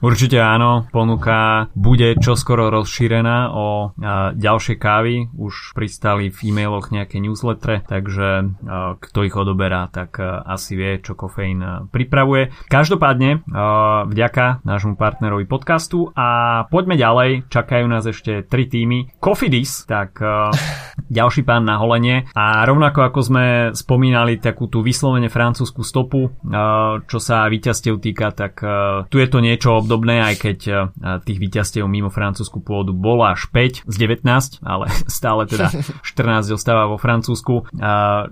Určite 0.01 0.41
áno, 0.41 0.89
ponuka 0.89 1.69
bude 1.77 2.17
čoskoro 2.17 2.73
rozšírená 2.73 3.53
o 3.53 3.93
a, 4.01 4.33
ďalšie 4.33 4.81
kávy, 4.81 5.29
už 5.37 5.77
pristali 5.77 6.33
v 6.33 6.39
e-mailoch 6.49 6.89
nejaké 6.89 7.21
newsletter, 7.21 7.85
takže 7.85 8.49
a, 8.65 8.97
kto 8.97 9.19
ich 9.29 9.37
odoberá, 9.37 9.93
tak 9.93 10.17
a, 10.17 10.41
asi 10.49 10.73
vie, 10.73 11.05
čo 11.05 11.13
kofeín 11.13 11.61
a, 11.61 11.85
pripravuje. 11.85 12.49
Každopádne, 12.73 13.45
a, 13.53 14.09
vďaka 14.09 14.65
nášmu 14.65 14.97
partnerovi 14.97 15.45
podcastu 15.45 16.09
a 16.17 16.65
poďme 16.73 16.97
ďalej, 16.97 17.53
čakajú 17.53 17.85
nás 17.85 18.09
ešte 18.09 18.41
tri 18.49 18.73
týmy. 18.73 19.21
Cofidis, 19.21 19.85
tak 19.85 20.17
a, 20.25 20.49
ďalší 21.13 21.45
pán 21.45 21.69
na 21.69 21.77
holenie 21.77 22.25
a 22.33 22.65
rovnako 22.65 23.05
ako 23.05 23.21
sme 23.21 23.45
spomínali 23.77 24.41
takú 24.41 24.65
tú 24.65 24.81
vyslovene 24.81 25.29
francúzsku 25.29 25.85
stopu, 25.85 26.33
a, 26.49 27.05
čo 27.05 27.21
sa 27.21 27.45
víťazstiev 27.53 28.01
týka, 28.01 28.33
tak 28.33 28.65
a, 28.65 29.05
tu 29.13 29.21
je 29.21 29.29
to 29.29 29.45
niečo 29.45 29.90
obdobné, 29.91 30.23
aj 30.23 30.35
keď 30.39 30.59
eh, 30.71 30.79
tých 31.27 31.43
víťazstiev 31.43 31.83
mimo 31.91 32.15
francúzsku 32.15 32.63
pôvodu 32.63 32.95
bolo 32.95 33.27
až 33.27 33.51
5 33.51 33.91
z 33.91 33.97
19, 33.99 34.63
ale 34.63 34.87
stále 35.11 35.51
teda 35.51 35.75
14 36.07 36.47
zostáva 36.47 36.87
vo 36.87 36.95
Francúzsku. 36.95 37.75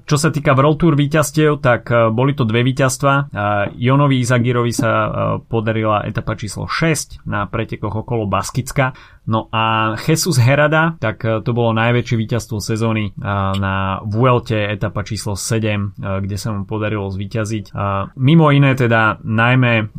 Čo 0.06 0.16
sa 0.16 0.30
týka 0.30 0.54
World 0.54 0.78
Tour 0.78 0.94
víťazstiev, 0.94 1.58
tak 1.58 1.90
eh, 1.90 2.14
boli 2.14 2.38
to 2.38 2.46
dve 2.46 2.62
víťazstva. 2.62 3.34
Jonovi 3.74 4.22
Izagirovi 4.22 4.70
sa 4.70 4.90
podarila 5.48 6.04
etapa 6.06 6.38
číslo 6.38 6.70
6 6.70 7.26
na 7.26 7.48
pretekoch 7.50 8.06
okolo 8.06 8.30
Baskicka. 8.30 8.94
No 9.28 9.52
a 9.52 9.92
Jesus 10.00 10.40
Herada, 10.40 10.96
tak 10.96 11.20
to 11.20 11.50
bolo 11.52 11.76
najväčšie 11.76 12.16
víťazstvo 12.16 12.64
sezóny 12.64 13.12
na 13.60 14.00
Vuelte 14.08 14.56
etapa 14.56 15.04
číslo 15.04 15.36
7, 15.36 16.00
kde 16.00 16.36
sa 16.40 16.56
mu 16.56 16.64
podarilo 16.64 17.12
zvíťaziť. 17.12 17.76
Mimo 18.16 18.48
iné 18.48 18.72
teda 18.72 19.20
najmä 19.20 19.92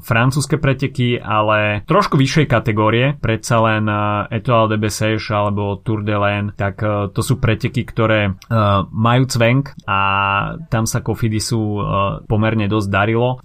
francúzske 0.00 0.56
preteky 0.56 1.20
ale 1.20 1.84
trošku 1.84 2.16
vyššej 2.16 2.46
kategórie, 2.48 3.20
predsa 3.20 3.60
len 3.60 3.84
Etoile 4.32 4.72
de 4.72 4.78
Bessèges 4.80 5.28
alebo 5.28 5.76
Tour 5.84 6.00
de 6.00 6.16
Laine, 6.16 6.48
tak 6.56 6.80
to 7.12 7.20
sú 7.20 7.36
preteky, 7.36 7.84
ktoré 7.84 8.40
majú 8.88 9.24
cvenk 9.28 9.76
a 9.84 10.00
tam 10.72 10.88
sa 10.88 11.04
Kofidisu 11.04 11.60
pomerne 12.24 12.72
dosť 12.72 12.88
darilo. 12.88 13.36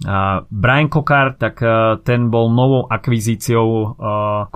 Brian 0.48 0.88
Kokar, 0.88 1.36
tak 1.36 1.60
ten 2.00 2.32
bol 2.32 2.48
novou 2.48 2.88
akvizíciou 2.88 3.68
uh, 3.68 4.48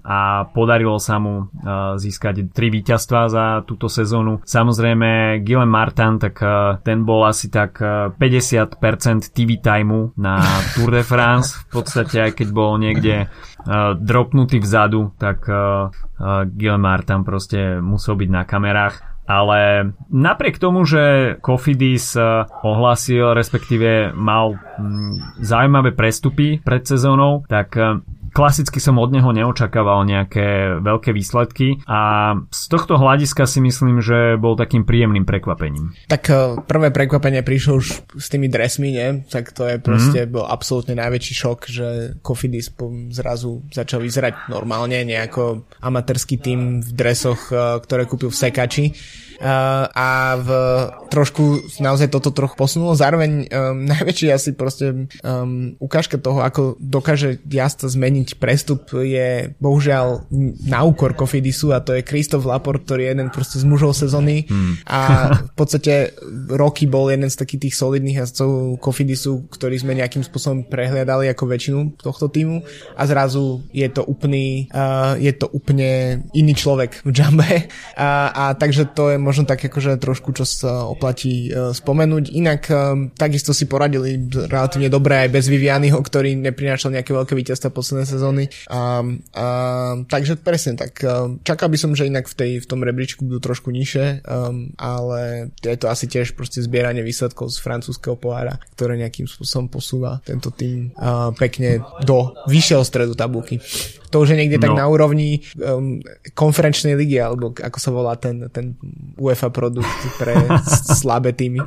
A 0.00 0.48
podarilo 0.48 0.96
sa 0.96 1.20
mu 1.20 1.44
uh, 1.44 1.98
získať 2.00 2.48
tri 2.54 2.72
víťazstva 2.72 3.20
za 3.28 3.44
túto 3.68 3.92
sezónu. 3.92 4.40
Samozrejme 4.46 5.42
Guillaume 5.44 5.68
Martin, 5.68 6.16
tak 6.16 6.40
uh, 6.40 6.80
ten 6.80 7.04
bol 7.04 7.28
asi 7.28 7.52
tak 7.52 7.76
uh, 7.84 8.08
50% 8.16 9.36
TV 9.36 9.60
timeu 9.60 10.16
na 10.16 10.40
Tour 10.72 10.96
de 10.96 11.04
France. 11.04 11.68
V 11.68 11.82
podstate 11.82 12.30
aj 12.30 12.32
keď 12.38 12.48
bol 12.54 12.80
niekde 12.80 13.26
uh, 13.26 13.92
dropnutý 13.98 14.62
vzadu, 14.62 15.12
tak 15.18 15.44
uh, 15.48 15.88
uh, 15.88 16.46
Gilmar 16.48 17.04
tam 17.04 17.26
proste 17.26 17.82
musel 17.82 18.16
byť 18.16 18.28
na 18.30 18.42
kamerách. 18.48 19.12
Ale 19.22 19.94
napriek 20.10 20.58
tomu, 20.58 20.82
že 20.82 21.38
Kofidis 21.38 22.18
uh, 22.18 22.42
ohlásil, 22.66 23.38
respektíve 23.38 24.10
mal 24.18 24.58
um, 24.58 25.14
zaujímavé 25.38 25.94
prestupy 25.94 26.58
pred 26.58 26.82
sezónou, 26.82 27.46
tak 27.46 27.70
uh, 27.78 28.02
klasicky 28.32 28.80
som 28.80 28.96
od 28.96 29.12
neho 29.12 29.28
neočakával 29.30 30.08
nejaké 30.08 30.80
veľké 30.80 31.12
výsledky 31.12 31.84
a 31.84 32.32
z 32.48 32.62
tohto 32.72 32.96
hľadiska 32.96 33.44
si 33.44 33.60
myslím, 33.60 34.00
že 34.00 34.40
bol 34.40 34.56
takým 34.56 34.88
príjemným 34.88 35.28
prekvapením. 35.28 35.92
Tak 36.08 36.22
uh, 36.32 36.58
prvé 36.64 36.88
prekvapenie 36.90 37.44
prišlo 37.44 37.78
už 37.78 37.86
s 38.16 38.26
tými 38.32 38.48
dresmi, 38.48 38.90
nie? 38.90 39.08
Tak 39.28 39.52
to 39.52 39.68
je 39.68 39.76
proste 39.78 40.24
mm. 40.24 40.32
bol 40.32 40.44
absolútne 40.48 40.96
najväčší 40.96 41.34
šok, 41.36 41.58
že 41.68 41.88
Kofidis 42.24 42.72
zrazu 43.12 43.62
začal 43.68 44.00
vyzerať 44.00 44.48
normálne, 44.48 45.04
nejako 45.04 45.68
amatérský 45.84 46.40
tým 46.40 46.80
v 46.80 46.90
dresoch, 46.90 47.52
uh, 47.52 47.78
ktoré 47.84 48.08
kúpil 48.08 48.32
v 48.32 48.40
Sekači 48.40 48.86
a 49.42 50.38
v 50.38 50.48
trošku 51.10 51.68
naozaj 51.82 52.08
toto 52.08 52.30
trochu 52.30 52.54
posunulo. 52.54 52.94
Zároveň 52.96 53.50
um, 53.50 53.84
najväčší 53.92 54.32
asi 54.32 54.50
proste 54.54 55.10
um, 55.20 55.74
ukážka 55.82 56.16
toho, 56.16 56.40
ako 56.40 56.78
dokáže 56.78 57.42
jazdca 57.44 57.90
zmeniť 57.90 58.38
prestup 58.38 58.88
je 58.94 59.52
bohužiaľ 59.58 60.30
na 60.64 60.86
úkor 60.86 61.12
Kofidisu 61.12 61.74
a 61.74 61.84
to 61.84 61.98
je 61.98 62.06
Kristof 62.06 62.46
Laport, 62.46 62.86
ktorý 62.86 63.04
je 63.04 63.10
jeden 63.12 63.28
proste 63.34 63.60
z 63.60 63.66
mužov 63.66 63.98
sezóny 63.98 64.46
hmm. 64.46 64.88
a 64.88 65.00
v 65.42 65.52
podstate 65.58 66.14
roky 66.48 66.86
bol 66.86 67.10
jeden 67.10 67.28
z 67.28 67.36
takých 67.36 67.68
tých 67.68 67.74
solidných 67.76 68.24
jazdcov 68.24 68.78
Kofidisu, 68.78 69.50
ktorý 69.50 69.76
sme 69.76 69.98
nejakým 69.98 70.22
spôsobom 70.22 70.64
prehliadali 70.70 71.28
ako 71.28 71.44
väčšinu 71.50 71.80
tohto 71.98 72.30
týmu 72.30 72.62
a 72.94 73.02
zrazu 73.04 73.66
je 73.74 73.88
to 73.90 74.06
úplný 74.06 74.70
uh, 74.70 75.18
je 75.18 75.32
to 75.34 75.50
úplne 75.50 76.22
iný 76.32 76.54
človek 76.54 77.04
v 77.04 77.10
Jambe 77.10 77.68
a, 77.98 78.30
a 78.30 78.44
takže 78.54 78.94
to 78.94 79.12
je 79.12 79.18
možno 79.18 79.31
tak 79.48 79.64
akože 79.64 79.96
trošku, 79.96 80.36
čo 80.36 80.44
sa 80.44 80.84
oplatí 80.84 81.48
uh, 81.48 81.72
spomenúť. 81.72 82.36
Inak 82.36 82.62
uh, 82.68 83.08
takisto 83.16 83.56
si 83.56 83.64
poradili 83.64 84.20
relatívne 84.28 84.92
dobre 84.92 85.24
aj 85.24 85.28
bez 85.32 85.48
Vivianyho, 85.48 85.96
ktorý 85.96 86.36
neprinášal 86.36 86.92
nejaké 86.92 87.16
veľké 87.16 87.32
víťazstva 87.32 87.72
posledné 87.72 88.04
sezóny. 88.04 88.44
Um, 88.68 89.24
uh, 89.32 90.04
takže 90.06 90.36
presne 90.36 90.76
tak. 90.76 91.00
Uh, 91.00 91.40
čakal 91.40 91.72
by 91.72 91.78
som, 91.80 91.96
že 91.96 92.12
inak 92.12 92.28
v, 92.28 92.34
tej, 92.36 92.52
v 92.62 92.68
tom 92.68 92.84
rebríčku 92.84 93.24
budú 93.24 93.40
trošku 93.40 93.72
nižšie, 93.72 94.28
um, 94.28 94.76
ale 94.76 95.48
je 95.64 95.78
to 95.80 95.88
asi 95.88 96.04
tiež 96.04 96.36
proste 96.36 96.60
zbieranie 96.60 97.00
výsledkov 97.00 97.48
z 97.48 97.64
francúzského 97.64 98.20
pohára, 98.20 98.60
ktoré 98.76 99.00
nejakým 99.00 99.24
spôsobom 99.24 99.72
posúva 99.72 100.20
tento 100.28 100.52
tým 100.52 100.92
uh, 101.00 101.32
pekne 101.32 101.80
do 102.04 102.36
vyššieho 102.44 102.84
stredu 102.84 103.16
tabulky 103.16 103.56
to 104.12 104.20
už 104.20 104.36
je 104.36 104.38
niekde 104.38 104.60
no. 104.60 104.64
tak 104.68 104.72
na 104.76 104.84
úrovni 104.84 105.40
um, 105.56 106.04
konferenčnej 106.36 106.92
ligy, 106.92 107.16
alebo 107.16 107.56
ako 107.56 107.78
sa 107.80 107.90
volá 107.90 108.12
ten, 108.20 108.52
ten 108.52 108.76
UEFA 109.16 109.48
produkt 109.48 109.88
pre 110.20 110.36
slabé 111.00 111.32
týmy. 111.32 111.64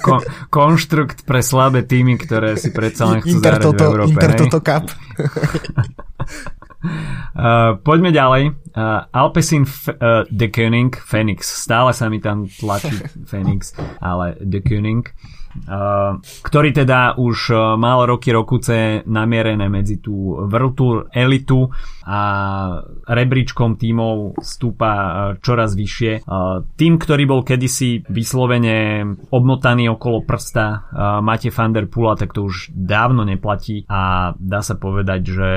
Kon, 0.00 0.24
konštrukt 0.48 1.28
pre 1.28 1.44
slabé 1.44 1.84
týmy, 1.84 2.16
ktoré 2.16 2.56
si 2.56 2.72
predsa 2.72 3.12
len 3.12 3.20
chcú 3.20 3.36
Inter 3.36 3.60
toto, 3.60 3.84
v 3.84 3.88
Európe. 3.92 4.10
Inter 4.16 4.32
toto 4.32 4.58
Cup. 4.64 4.88
Uh, 6.84 7.80
poďme 7.80 8.12
ďalej. 8.12 8.52
Uh, 8.76 9.08
Alpecin 9.08 9.64
F- 9.64 9.88
uh, 9.88 10.28
De 10.28 10.52
Koning 10.52 10.92
Phoenix. 10.92 11.48
Stále 11.48 11.96
sa 11.96 12.12
mi 12.12 12.20
tam 12.20 12.44
tlačí 12.44 12.92
Phoenix, 13.30 13.72
ale 14.04 14.36
De 14.44 14.60
Koning. 14.60 15.08
Uh, 15.54 16.18
ktorý 16.42 16.74
teda 16.74 17.14
už 17.14 17.38
uh, 17.54 17.58
mal 17.78 18.02
roky 18.04 18.34
rokuce 18.34 19.06
namierené 19.06 19.70
medzi 19.70 20.02
tú 20.02 20.42
Tour 20.74 21.06
elitu 21.14 21.70
a 22.02 22.20
rebríčkom 23.06 23.78
tímov 23.78 24.42
stúpa 24.42 24.92
uh, 24.92 25.10
čoraz 25.38 25.78
vyššie. 25.78 26.26
Tým, 26.74 26.94
ktorý 26.98 27.24
bol 27.30 27.40
kedysi 27.46 28.02
vyslovene 28.10 29.06
obmotaný 29.30 29.92
okolo 29.94 30.26
prsta 30.26 30.90
Mate 31.22 31.54
van 31.54 31.70
der 31.70 31.86
Pula, 31.86 32.18
tak 32.18 32.34
to 32.34 32.48
už 32.48 32.74
dávno 32.74 33.22
neplatí 33.22 33.86
a 33.86 34.32
dá 34.34 34.60
sa 34.60 34.74
povedať, 34.74 35.20
že 35.22 35.50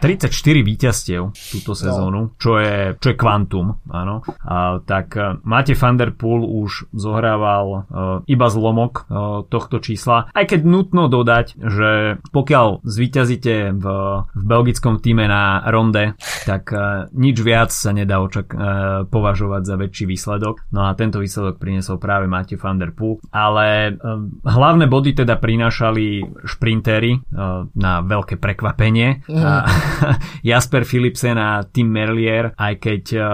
34 0.00 0.32
víťazstiev 0.64 1.22
túto 1.36 1.72
no. 1.72 1.78
sezónu, 1.78 2.20
no. 2.32 2.32
čo, 2.40 2.56
je, 2.56 2.96
čo 2.96 3.12
je 3.12 3.16
kvantum, 3.16 3.78
áno. 3.92 4.24
A, 4.40 4.80
tak 4.80 5.12
e, 5.14 5.36
Máte 5.44 5.76
van 5.76 6.00
der 6.00 6.16
Poel 6.16 6.42
už 6.42 6.88
zohrával 6.94 7.66
uh, 7.68 7.84
iba 8.24 8.46
zlomok 8.48 9.04
uh, 9.06 9.42
tohto 9.46 9.78
čísla, 9.82 10.32
aj 10.32 10.56
keď 10.56 10.60
nutno 10.64 11.10
dodať, 11.10 11.58
že 11.58 11.90
pokiaľ 12.32 12.84
zvíťazíte 12.84 13.76
v, 13.76 13.84
v 14.24 14.42
belgickom 14.44 15.02
týme 15.02 15.28
na 15.28 15.64
ronde, 15.68 16.16
tak 16.48 16.72
uh, 16.72 17.06
nič 17.12 17.36
viac 17.44 17.68
sa 17.74 17.92
nedá 17.92 18.22
očak- 18.22 18.56
uh, 18.56 19.04
považovať 19.08 19.62
za 19.66 19.76
väčší 19.76 20.04
výsledok. 20.08 20.64
No 20.72 20.88
a 20.88 20.96
tento 20.96 21.20
výsledok 21.20 21.60
priniesol 21.60 22.00
práve 22.00 22.30
Máte 22.30 22.56
van 22.56 22.80
der 22.80 22.96
Poel, 22.96 23.20
ale 23.34 23.96
uh, 23.96 24.22
hlavné 24.44 24.88
body 24.88 25.12
teda 25.12 25.36
prinášali 25.36 26.24
šprintéry 26.46 27.20
uh, 27.20 27.68
na 27.76 27.92
veľké 28.00 28.40
prekvapenie. 28.40 29.26
Mm. 29.28 29.44
A, 29.44 29.52
Jasper 30.50 30.82
Philipsen 30.84 31.36
a 31.38 31.64
Tim 31.66 31.88
Merlier, 31.90 32.52
aj 32.54 32.74
keď 32.78 33.02
uh, 33.16 33.24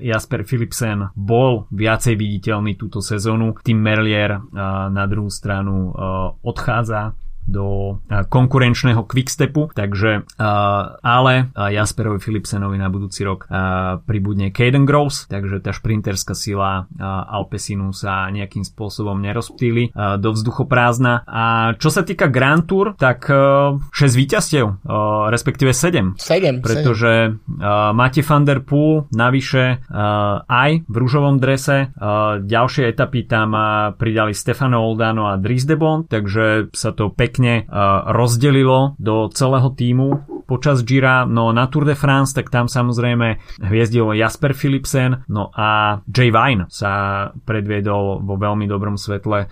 Jasper 0.00 0.42
Philipsen 0.46 1.10
bol 1.14 1.68
viacej 1.72 2.14
viditeľný 2.16 2.78
túto 2.78 3.04
sezónu, 3.04 3.58
Tim 3.62 3.78
Merlier 3.80 4.36
uh, 4.36 4.88
na 4.88 5.04
druhú 5.10 5.28
stranu 5.28 5.92
uh, 5.92 6.34
odchádza 6.40 7.14
do 7.46 7.98
konkurenčného 8.10 9.06
quickstepu, 9.06 9.70
takže 9.72 10.26
ale 11.00 11.34
Jasperovi 11.54 12.18
Philipsenovi 12.18 12.76
na 12.76 12.90
budúci 12.90 13.22
rok 13.22 13.46
pribudne 14.04 14.50
Caden 14.50 14.84
Groves, 14.84 15.30
takže 15.30 15.62
tá 15.62 15.70
šprinterská 15.70 16.34
sila 16.34 16.90
Alpesinu 17.30 17.94
sa 17.94 18.28
nejakým 18.34 18.66
spôsobom 18.66 19.16
nerozptýli 19.22 19.94
do 19.94 20.28
vzduchoprázdna. 20.34 21.22
A 21.26 21.44
čo 21.78 21.94
sa 21.94 22.02
týka 22.02 22.26
Grand 22.26 22.66
Tour, 22.66 22.98
tak 22.98 23.30
6 23.30 23.90
víťazstiev, 23.94 24.82
respektíve 25.30 25.70
7. 25.70 26.18
7 26.18 26.58
pretože 26.58 27.38
7. 27.46 27.94
máte 27.94 28.26
Van 28.26 28.42
Der 28.42 28.66
Poel 28.66 29.06
navyše 29.14 29.78
aj 30.50 30.70
v 30.82 30.94
rúžovom 30.98 31.38
drese. 31.38 31.94
Ďalšie 32.42 32.90
etapy 32.90 33.30
tam 33.30 33.54
pridali 33.94 34.34
Stefano 34.34 34.82
Oldano 34.82 35.30
a 35.30 35.38
Dries 35.38 35.62
de 35.62 35.78
Bond, 35.78 36.10
takže 36.10 36.74
sa 36.74 36.90
to 36.90 37.14
pekne 37.14 37.35
pekne 37.36 37.68
rozdelilo 38.16 38.96
do 38.96 39.28
celého 39.28 39.68
týmu 39.76 40.35
počas 40.46 40.86
Gira, 40.86 41.26
no 41.26 41.50
na 41.50 41.66
Tour 41.66 41.84
de 41.84 41.98
France, 41.98 42.32
tak 42.32 42.54
tam 42.54 42.70
samozrejme 42.70 43.58
hviezdil 43.66 44.14
Jasper 44.14 44.54
Philipsen, 44.54 45.26
no 45.26 45.50
a 45.50 46.00
Jay 46.06 46.30
Vine 46.30 46.70
sa 46.70 47.26
predviedol 47.34 48.22
vo 48.22 48.34
veľmi 48.38 48.70
dobrom 48.70 48.94
svetle 48.94 49.50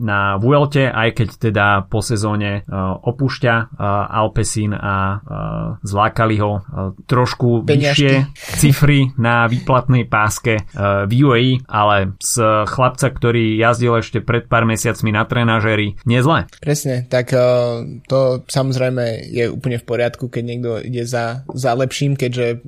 na 0.00 0.20
Vuelte, 0.40 0.88
aj 0.88 1.08
keď 1.12 1.28
teda 1.50 1.66
po 1.84 2.00
sezóne 2.00 2.64
opúšťa 3.04 3.76
Alpecin 4.08 4.72
a 4.72 5.20
zlákali 5.84 6.36
ho 6.40 6.64
trošku 7.04 7.68
Peňažky. 7.68 7.84
vyššie 7.84 8.12
cifry 8.56 9.12
na 9.20 9.44
výplatnej 9.50 10.08
páske 10.08 10.64
v 10.72 11.12
UAE, 11.12 11.68
ale 11.68 12.16
z 12.22 12.64
chlapca, 12.70 13.12
ktorý 13.12 13.60
jazdil 13.60 14.00
ešte 14.00 14.24
pred 14.24 14.48
pár 14.48 14.64
mesiacmi 14.64 15.12
na 15.12 15.28
trenažeri, 15.28 16.00
nezle. 16.08 16.48
Presne, 16.62 17.04
tak 17.10 17.34
to 18.08 18.18
samozrejme 18.48 19.28
je 19.28 19.50
úplne 19.50 19.76
v 19.76 19.84
poriadku, 19.84 20.13
keď 20.16 20.42
niekto 20.44 20.70
ide 20.82 21.04
za, 21.06 21.42
za 21.52 21.72
lepším, 21.74 22.14
keďže 22.18 22.62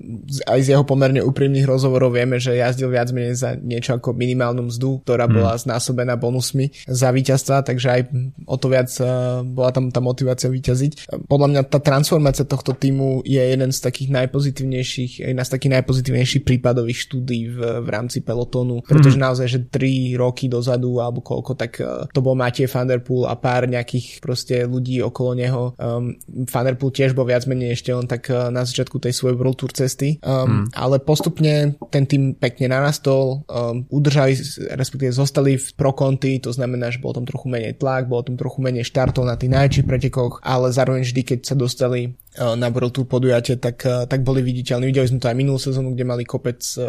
aj 0.46 0.60
z 0.62 0.68
jeho 0.74 0.84
pomerne 0.86 1.22
úprimných 1.22 1.66
rozhovorov 1.66 2.14
vieme, 2.14 2.38
že 2.38 2.58
jazdil 2.58 2.90
viac 2.90 3.10
menej 3.10 3.36
za 3.36 3.50
niečo 3.58 3.98
ako 3.98 4.14
minimálnu 4.14 4.70
mzdu, 4.70 5.02
ktorá 5.02 5.26
hmm. 5.26 5.34
bola 5.34 5.52
znásobená 5.58 6.14
bonusmi 6.16 6.72
za 6.86 7.10
víťazstva, 7.12 7.66
takže 7.66 7.88
aj 7.90 8.00
o 8.46 8.56
to 8.56 8.66
viac 8.70 8.90
uh, 9.02 9.42
bola 9.42 9.70
tam 9.74 9.90
tá 9.90 10.00
motivácia 10.00 10.48
vyťaziť. 10.50 11.12
Podľa 11.26 11.48
mňa 11.52 11.60
tá 11.68 11.78
transformácia 11.82 12.46
tohto 12.46 12.72
týmu 12.72 13.26
je 13.26 13.40
jeden 13.40 13.70
z 13.70 13.78
takých 13.82 14.10
najpozitívnejších, 14.14 15.26
jedna 15.26 15.44
z 15.44 15.50
takých 15.50 15.72
najpozitívnejších 15.80 16.42
prípadových 16.46 16.98
štúdí 17.10 17.40
v, 17.52 17.58
v 17.82 17.88
rámci 17.88 18.22
pelotónu, 18.22 18.82
pretože 18.86 19.18
hmm. 19.18 19.26
naozaj, 19.26 19.46
že 19.46 19.60
3 19.68 20.16
roky 20.16 20.46
dozadu 20.48 21.02
alebo 21.02 21.20
koľko, 21.20 21.52
tak 21.58 21.78
uh, 21.82 22.06
to 22.10 22.22
bol 22.22 22.38
Matej 22.38 22.70
van 22.70 22.88
der 22.88 23.02
Poel 23.02 23.28
a 23.28 23.34
pár 23.36 23.68
nejakých 23.68 24.22
proste 24.22 24.64
ľudí 24.64 25.02
okolo 25.02 25.32
neho. 25.36 25.62
Um, 25.76 26.16
Vanderpool 26.46 26.94
tiež 26.94 27.12
bol 27.12 27.28
viac 27.28 27.35
menej 27.44 27.76
ešte 27.76 27.92
len 27.92 28.08
tak 28.08 28.32
uh, 28.32 28.48
na 28.48 28.64
začiatku 28.64 28.96
tej 28.96 29.12
svojej 29.12 29.36
World 29.36 29.60
Tour 29.60 29.76
cesty, 29.76 30.16
um, 30.24 30.64
hmm. 30.64 30.64
ale 30.72 30.96
postupne 31.04 31.76
ten 31.92 32.08
tým 32.08 32.32
pekne 32.32 32.72
narastol, 32.72 33.44
um, 33.44 33.84
udržali, 33.92 34.32
respektíve 34.72 35.12
zostali 35.12 35.60
v 35.60 35.68
pro 35.76 35.92
konty, 35.92 36.40
to 36.40 36.56
znamená, 36.56 36.88
že 36.88 37.04
bol 37.04 37.12
tam 37.12 37.28
trochu 37.28 37.52
menej 37.52 37.76
tlak, 37.76 38.08
bolo 38.08 38.24
tam 38.24 38.40
trochu 38.40 38.64
menej 38.64 38.88
štartov 38.88 39.28
na 39.28 39.36
tých 39.36 39.52
najväčších 39.52 39.84
pretekoch, 39.84 40.40
ale 40.40 40.72
zároveň 40.72 41.04
vždy, 41.04 41.22
keď 41.36 41.38
sa 41.44 41.54
dostali 41.58 42.16
Eh, 42.25 42.25
na 42.36 42.68
World 42.68 42.92
Tour 42.92 43.06
podujatie, 43.08 43.56
tak, 43.56 43.82
eh, 43.84 44.04
tak 44.04 44.20
boli 44.22 44.44
viditeľní. 44.44 44.92
Videli 44.92 45.08
sme 45.08 45.20
to 45.22 45.28
aj 45.32 45.36
minulú 45.36 45.58
sezónu, 45.58 45.96
kde 45.96 46.04
mali 46.04 46.22
kopec 46.28 46.60
eh, 46.76 46.84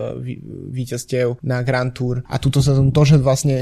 víťazstiev 0.72 1.40
na 1.48 1.64
Grand 1.64 1.92
Tour 1.96 2.22
a 2.28 2.36
túto 2.38 2.60
sezónu 2.60 2.92
to, 2.92 3.04
že 3.08 3.18
vlastne 3.18 3.56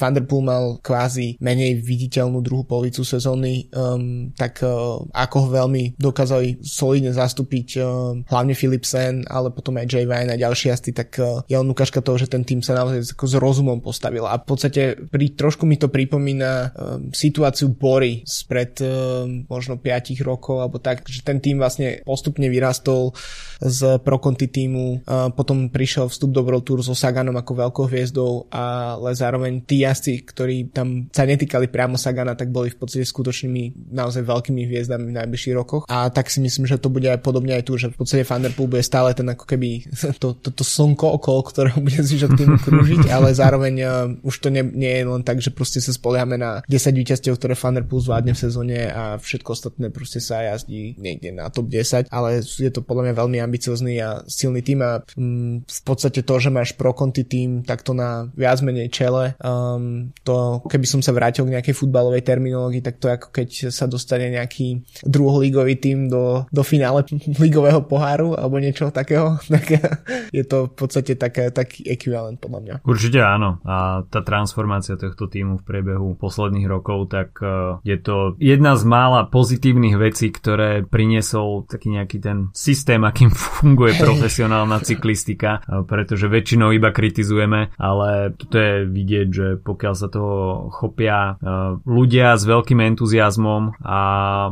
Van 0.00 0.14
Der 0.16 0.24
mal 0.28 0.78
kvázi 0.80 1.36
menej 1.42 1.82
viditeľnú 1.82 2.40
druhú 2.40 2.62
polovicu 2.64 3.02
sezóny, 3.02 3.66
um, 3.74 4.30
tak 4.38 4.62
uh, 4.62 5.02
ako 5.10 5.36
ho 5.44 5.48
veľmi 5.50 5.98
dokázali 5.98 6.62
solidne 6.62 7.10
zastúpiť 7.10 7.68
uh, 7.82 8.14
hlavne 8.28 8.54
Philipsen, 8.54 9.26
ale 9.26 9.50
potom 9.50 9.74
aj 9.76 9.90
Jay 9.90 10.06
Vine 10.06 10.30
a 10.30 10.38
ďalší 10.38 10.70
jazdci, 10.70 10.90
tak 10.94 11.10
uh, 11.18 11.42
je 11.50 11.58
len 11.58 11.66
ukážka 11.66 11.98
toho, 11.98 12.16
že 12.16 12.30
ten 12.30 12.46
tým 12.46 12.62
sa 12.62 12.78
naozaj 12.78 13.02
s 13.18 13.34
rozumom 13.34 13.82
postavil. 13.82 14.24
A 14.30 14.38
v 14.38 14.46
podstate 14.46 14.94
pri, 14.94 15.34
trošku 15.34 15.66
mi 15.66 15.74
to 15.74 15.90
pripomína 15.90 16.52
uh, 16.52 17.02
situáciu 17.10 17.74
Bory 17.74 18.22
spred 18.22 18.78
uh, 18.84 19.26
možno 19.50 19.80
5 19.82 20.14
rokov 20.22 20.62
alebo 20.62 20.77
alebo 20.78 20.86
tak, 20.86 21.02
že 21.10 21.26
ten 21.26 21.42
tým 21.42 21.58
vlastne 21.58 22.06
postupne 22.06 22.46
vyrastol 22.46 23.10
z 23.58 23.98
Proconti 24.06 24.46
týmu, 24.46 25.02
potom 25.34 25.66
prišiel 25.66 26.06
vstup 26.06 26.30
do 26.30 26.46
World 26.46 26.62
Tour 26.62 26.78
so 26.86 26.94
Saganom 26.94 27.34
ako 27.34 27.66
veľkou 27.66 27.84
hviezdou, 27.90 28.46
ale 28.54 29.10
zároveň 29.18 29.66
tí 29.66 29.82
jazdci, 29.82 30.22
ktorí 30.22 30.70
tam 30.70 31.10
sa 31.10 31.26
netýkali 31.26 31.66
priamo 31.66 31.98
Sagana, 31.98 32.38
tak 32.38 32.54
boli 32.54 32.70
v 32.70 32.78
podstate 32.78 33.02
skutočnými 33.02 33.90
naozaj 33.90 34.22
veľkými 34.22 34.62
hviezdami 34.62 35.10
v 35.10 35.16
najbližších 35.18 35.56
rokoch. 35.58 35.82
A 35.90 36.06
tak 36.14 36.30
si 36.30 36.38
myslím, 36.38 36.70
že 36.70 36.78
to 36.78 36.86
bude 36.86 37.10
aj 37.10 37.18
podobne 37.18 37.58
aj 37.58 37.66
tu, 37.66 37.74
že 37.74 37.90
v 37.90 37.98
podstate 37.98 38.22
Thunderpool 38.22 38.70
bude 38.70 38.86
stále 38.86 39.10
ten 39.18 39.26
ako 39.26 39.42
keby 39.42 39.90
to, 40.22 40.38
to, 40.38 40.54
to 40.54 40.62
slnko 40.62 41.18
okolo 41.18 41.40
ktorého 41.50 41.80
bude 41.82 41.98
zvyšok 41.98 42.32
tým 42.38 42.50
krúžiť, 42.66 43.10
ale 43.10 43.34
zároveň 43.34 43.74
uh, 43.82 43.90
už 44.22 44.38
to 44.38 44.54
nie, 44.54 44.62
nie 44.62 45.02
je 45.02 45.02
len 45.02 45.26
tak, 45.26 45.42
že 45.42 45.50
proste 45.50 45.82
sa 45.82 45.90
spoliehame 45.90 46.38
na 46.38 46.62
10 46.70 46.94
víťazstiev, 46.94 47.34
ktoré 47.34 47.58
Thunderpool 47.58 47.98
zvládne 47.98 48.38
v 48.38 48.42
sezóne 48.46 48.78
a 48.86 49.18
všetko 49.18 49.48
ostatné 49.50 49.90
proste 49.90 50.22
sa 50.22 50.44
jazdí 50.68 51.00
niekde 51.00 51.32
na 51.32 51.48
top 51.48 51.72
10, 51.72 52.12
ale 52.12 52.44
je 52.44 52.68
to 52.68 52.84
podľa 52.84 53.08
mňa 53.08 53.14
veľmi 53.16 53.38
ambiciozný 53.40 53.94
a 54.04 54.20
silný 54.28 54.60
tým 54.60 54.84
a 54.84 55.00
um, 55.16 55.64
v 55.64 55.80
podstate 55.82 56.20
to, 56.20 56.34
že 56.36 56.52
máš 56.52 56.76
pro 56.76 56.92
konti 56.92 57.24
tým 57.24 57.64
takto 57.64 57.96
na 57.96 58.28
viac 58.36 58.60
menej 58.60 58.92
čele, 58.92 59.32
um, 59.40 60.12
to 60.22 60.60
keby 60.68 60.84
som 60.84 61.00
sa 61.00 61.16
vrátil 61.16 61.48
k 61.48 61.56
nejakej 61.56 61.74
futbalovej 61.74 62.20
terminológii, 62.20 62.84
tak 62.84 63.00
to 63.00 63.08
je 63.08 63.16
ako 63.16 63.28
keď 63.32 63.48
sa 63.72 63.88
dostane 63.88 64.28
nejaký 64.28 64.84
druholígový 65.08 65.80
tým 65.80 66.12
do, 66.12 66.44
do 66.52 66.62
finále 66.62 67.08
ligového 67.44 67.80
poháru 67.88 68.36
alebo 68.36 68.60
niečo 68.60 68.92
takého, 68.92 69.40
tak 69.54 69.80
je 70.28 70.44
to 70.44 70.68
v 70.68 70.74
podstate 70.76 71.16
také, 71.16 71.48
taký 71.48 71.88
ekvivalent 71.88 72.36
podľa 72.36 72.60
mňa. 72.60 72.74
Určite 72.84 73.24
áno 73.24 73.58
a 73.64 74.04
tá 74.04 74.20
transformácia 74.20 75.00
tohto 75.00 75.30
týmu 75.30 75.62
v 75.62 75.66
priebehu 75.66 76.18
posledných 76.18 76.68
rokov, 76.68 77.08
tak 77.08 77.38
e, 77.40 77.80
je 77.86 77.96
to 77.96 78.34
jedna 78.42 78.74
z 78.74 78.82
mála 78.84 79.30
pozitívnych 79.30 79.96
vecí, 79.96 80.28
ktoré 80.34 80.47
priniesol 80.88 81.66
taký 81.66 81.92
nejaký 81.92 82.18
ten 82.22 82.38
systém, 82.54 83.02
akým 83.02 83.28
funguje 83.58 83.98
profesionálna 83.98 84.80
cyklistika, 84.80 85.60
e, 85.64 85.82
pretože 85.84 86.30
väčšinou 86.30 86.72
iba 86.72 86.94
kritizujeme, 86.94 87.74
ale 87.76 88.32
toto 88.38 88.56
je 88.56 88.74
vidieť, 88.86 89.28
že 89.28 89.46
pokiaľ 89.60 89.94
sa 89.94 90.08
toho 90.08 90.68
chopia 90.72 91.36
e, 91.36 91.52
ľudia 91.84 92.38
s 92.38 92.44
veľkým 92.46 92.80
entuziasmom 92.94 93.82
a 93.82 94.00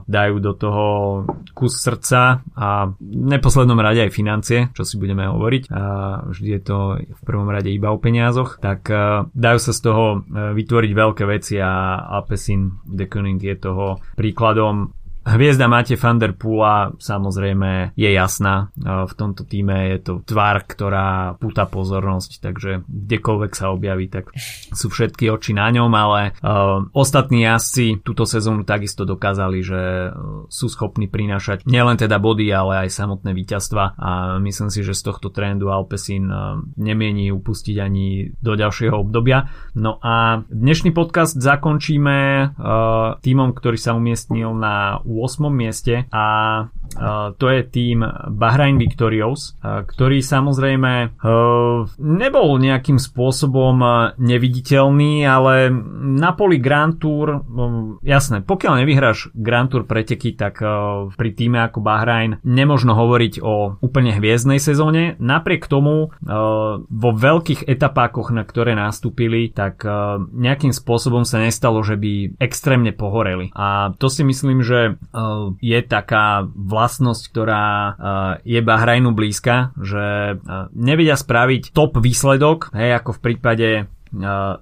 dajú 0.05 0.37
do 0.43 0.53
toho 0.53 0.87
kus 1.57 1.79
srdca 1.81 2.45
a 2.53 2.93
v 2.93 3.25
neposlednom 3.37 3.79
rade 3.81 4.05
aj 4.05 4.13
financie, 4.13 4.69
čo 4.77 4.85
si 4.85 5.01
budeme 5.01 5.25
hovoriť, 5.31 5.73
a 5.73 5.83
vždy 6.29 6.49
je 6.59 6.63
to 6.63 6.79
v 7.01 7.21
prvom 7.25 7.49
rade 7.49 7.71
iba 7.73 7.93
o 7.93 8.01
peniazoch, 8.01 8.61
tak 8.61 8.89
dajú 9.33 9.59
sa 9.61 9.73
z 9.73 9.81
toho 9.81 10.05
vytvoriť 10.29 10.93
veľké 10.93 11.25
veci 11.25 11.57
a 11.61 12.01
Alpecin 12.21 12.83
de 12.85 13.07
Koning 13.09 13.41
je 13.41 13.57
toho 13.57 14.01
príkladom 14.17 14.93
Hviezda 15.27 15.67
Máte 15.67 15.99
van 15.99 16.23
der 16.23 16.39
Poola 16.39 16.95
samozrejme 17.03 17.99
je 17.99 18.11
jasná. 18.15 18.71
V 18.79 19.11
tomto 19.19 19.43
týme 19.43 19.91
je 19.91 19.99
to 19.99 20.13
tvár, 20.23 20.63
ktorá 20.63 21.35
púta 21.43 21.67
pozornosť, 21.67 22.39
takže 22.39 22.87
kdekoľvek 22.87 23.53
sa 23.59 23.75
objaví, 23.75 24.07
tak 24.07 24.31
sú 24.71 24.87
všetky 24.87 25.27
oči 25.35 25.51
na 25.51 25.67
ňom, 25.75 25.91
ale 25.91 26.31
uh, 26.31 26.87
ostatní 26.95 27.43
jazdci 27.43 28.07
túto 28.07 28.23
sezónu 28.23 28.63
takisto 28.63 29.03
dokázali, 29.03 29.67
že 29.67 30.15
sú 30.47 30.71
schopní 30.71 31.11
prinášať 31.11 31.67
nielen 31.67 31.99
teda 31.99 32.23
body, 32.23 32.47
ale 32.55 32.87
aj 32.87 32.95
samotné 32.95 33.35
víťazstva 33.35 33.99
a 33.99 34.39
myslím 34.39 34.71
si, 34.71 34.87
že 34.87 34.95
z 34.95 35.11
tohto 35.11 35.35
trendu 35.35 35.75
Alpecin 35.75 36.31
nemieni 36.79 37.35
upustiť 37.35 37.77
ani 37.83 38.31
do 38.39 38.55
ďalšieho 38.55 38.95
obdobia. 38.95 39.51
No 39.75 39.99
a 39.99 40.47
dnešný 40.47 40.95
podcast 40.95 41.35
zakončíme 41.35 42.17
uh, 42.55 43.19
týmom, 43.19 43.51
ktorý 43.59 43.75
sa 43.75 43.99
umiestnil 43.99 44.55
na 44.55 45.03
8. 45.03 45.16
mieste 45.51 46.07
a 46.13 46.71
to 47.37 47.47
je 47.53 47.61
tým 47.69 48.01
Bahrain 48.33 48.81
Victorious, 48.81 49.55
ktorý 49.63 50.25
samozrejme 50.25 51.21
nebol 52.01 52.49
nejakým 52.57 52.99
spôsobom 52.99 53.77
neviditeľný, 54.17 55.23
ale 55.29 55.69
na 56.17 56.33
poli 56.33 56.57
Grand 56.57 56.97
Tour, 56.97 57.45
jasné, 58.01 58.41
pokiaľ 58.41 58.83
nevyhráš 58.83 59.31
Grand 59.37 59.69
Tour 59.69 59.85
preteky, 59.85 60.35
tak 60.35 60.65
pri 61.15 61.31
týme 61.37 61.61
ako 61.63 61.85
Bahrain 61.85 62.41
nemožno 62.43 62.97
hovoriť 62.97 63.45
o 63.45 63.77
úplne 63.81 64.17
hviezdnej 64.17 64.59
sezóne. 64.59 65.15
Napriek 65.21 65.69
tomu 65.69 66.11
vo 66.87 67.11
veľkých 67.13 67.69
etapákoch, 67.69 68.33
na 68.33 68.43
ktoré 68.49 68.73
nastúpili, 68.73 69.53
tak 69.53 69.85
nejakým 70.33 70.73
spôsobom 70.73 71.29
sa 71.29 71.43
nestalo, 71.43 71.85
že 71.85 72.01
by 72.01 72.41
extrémne 72.41 72.93
pohoreli. 72.97 73.53
A 73.53 73.93
to 73.99 74.09
si 74.09 74.25
myslím, 74.25 74.65
že 74.65 74.97
je 75.61 75.81
taká 75.85 76.49
vlastnosť, 76.87 77.23
ktorá 77.35 77.67
je 78.47 78.63
Bahrajnu 78.63 79.11
blízka, 79.11 79.75
že 79.75 80.39
nevedia 80.71 81.19
spraviť 81.19 81.75
top 81.75 81.99
výsledok, 81.99 82.71
hej, 82.71 82.95
ako 83.03 83.19
v 83.19 83.23
prípade 83.27 83.69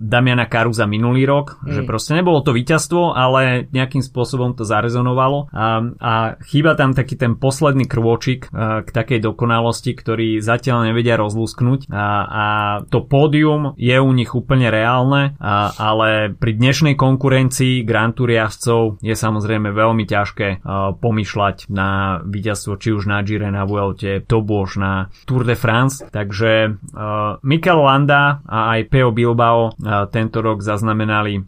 Damiana 0.00 0.46
Karuza 0.48 0.88
minulý 0.88 1.28
rok, 1.28 1.60
mm. 1.60 1.74
že 1.74 1.80
proste 1.84 2.16
nebolo 2.16 2.40
to 2.40 2.56
víťazstvo, 2.56 3.12
ale 3.12 3.68
nejakým 3.72 4.00
spôsobom 4.00 4.56
to 4.56 4.64
zarezonovalo. 4.64 5.52
A, 5.52 5.82
a 6.00 6.12
chýba 6.44 6.76
tam 6.78 6.96
taký 6.96 7.18
ten 7.18 7.36
posledný 7.36 7.84
krôčik 7.84 8.48
k 8.54 8.88
takej 8.88 9.20
dokonalosti, 9.20 9.92
ktorý 9.92 10.38
zatiaľ 10.40 10.90
nevedia 10.90 11.18
rozlúsknuť. 11.20 11.90
A, 11.90 12.06
a 12.24 12.44
to 12.88 13.04
pódium 13.04 13.74
je 13.76 13.96
u 13.98 14.10
nich 14.14 14.32
úplne 14.32 14.70
reálne, 14.70 15.34
a, 15.42 15.74
ale 15.76 16.32
pri 16.32 16.56
dnešnej 16.56 16.94
konkurencii 16.94 17.82
Grand 17.84 18.14
Tour 18.14 18.30
jazdcov 18.30 19.02
je 19.02 19.14
samozrejme 19.14 19.74
veľmi 19.74 20.04
ťažké 20.06 20.48
a, 20.62 20.94
pomýšľať 20.94 21.68
na 21.68 22.20
víťazstvo 22.24 22.78
či 22.78 22.94
už 22.94 23.10
na 23.10 23.20
Gire, 23.26 23.50
na 23.50 23.66
Vuelte, 23.66 24.22
to 24.22 24.40
bož 24.40 24.78
na 24.78 25.12
Tour 25.26 25.42
de 25.42 25.58
France, 25.58 26.02
takže 26.10 26.78
uh, 26.94 27.36
Mikel 27.42 27.80
Landa 27.82 28.44
a 28.46 28.78
aj 28.78 28.80
Peo 28.90 29.10
Bilbao 29.10 29.33
Bilbao 29.34 29.74
tento 30.14 30.38
rok 30.38 30.62
zaznamenali 30.62 31.42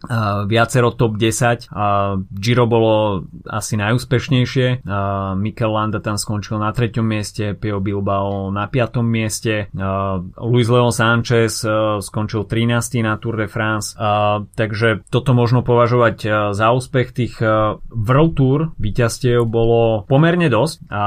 viacero 0.51 0.91
top 0.91 1.15
10. 1.15 1.71
Giro 2.35 2.67
bolo 2.67 3.23
asi 3.47 3.79
najúspešnejšie. 3.79 4.83
Mikel 5.39 5.71
Landa 5.71 6.03
tam 6.03 6.19
skončil 6.19 6.59
na 6.59 6.75
treťom 6.75 7.07
mieste, 7.07 7.55
Pio 7.55 7.79
Bilbao 7.79 8.51
na 8.51 8.67
piatom 8.67 9.07
mieste. 9.07 9.71
Luis 10.35 10.67
Leon 10.67 10.91
Sanchez 10.91 11.63
skončil 12.03 12.43
13. 12.43 13.07
na 13.07 13.15
Tour 13.15 13.39
de 13.39 13.47
France. 13.47 13.95
Takže 14.51 15.07
toto 15.07 15.31
možno 15.31 15.63
považovať 15.63 16.51
za 16.51 16.67
úspech 16.75 17.15
tých 17.15 17.39
World 17.87 18.35
Tour 18.35 18.59
víťazstiev 18.75 19.47
bolo 19.47 20.03
pomerne 20.11 20.51
dosť 20.51 20.91
a 20.91 21.05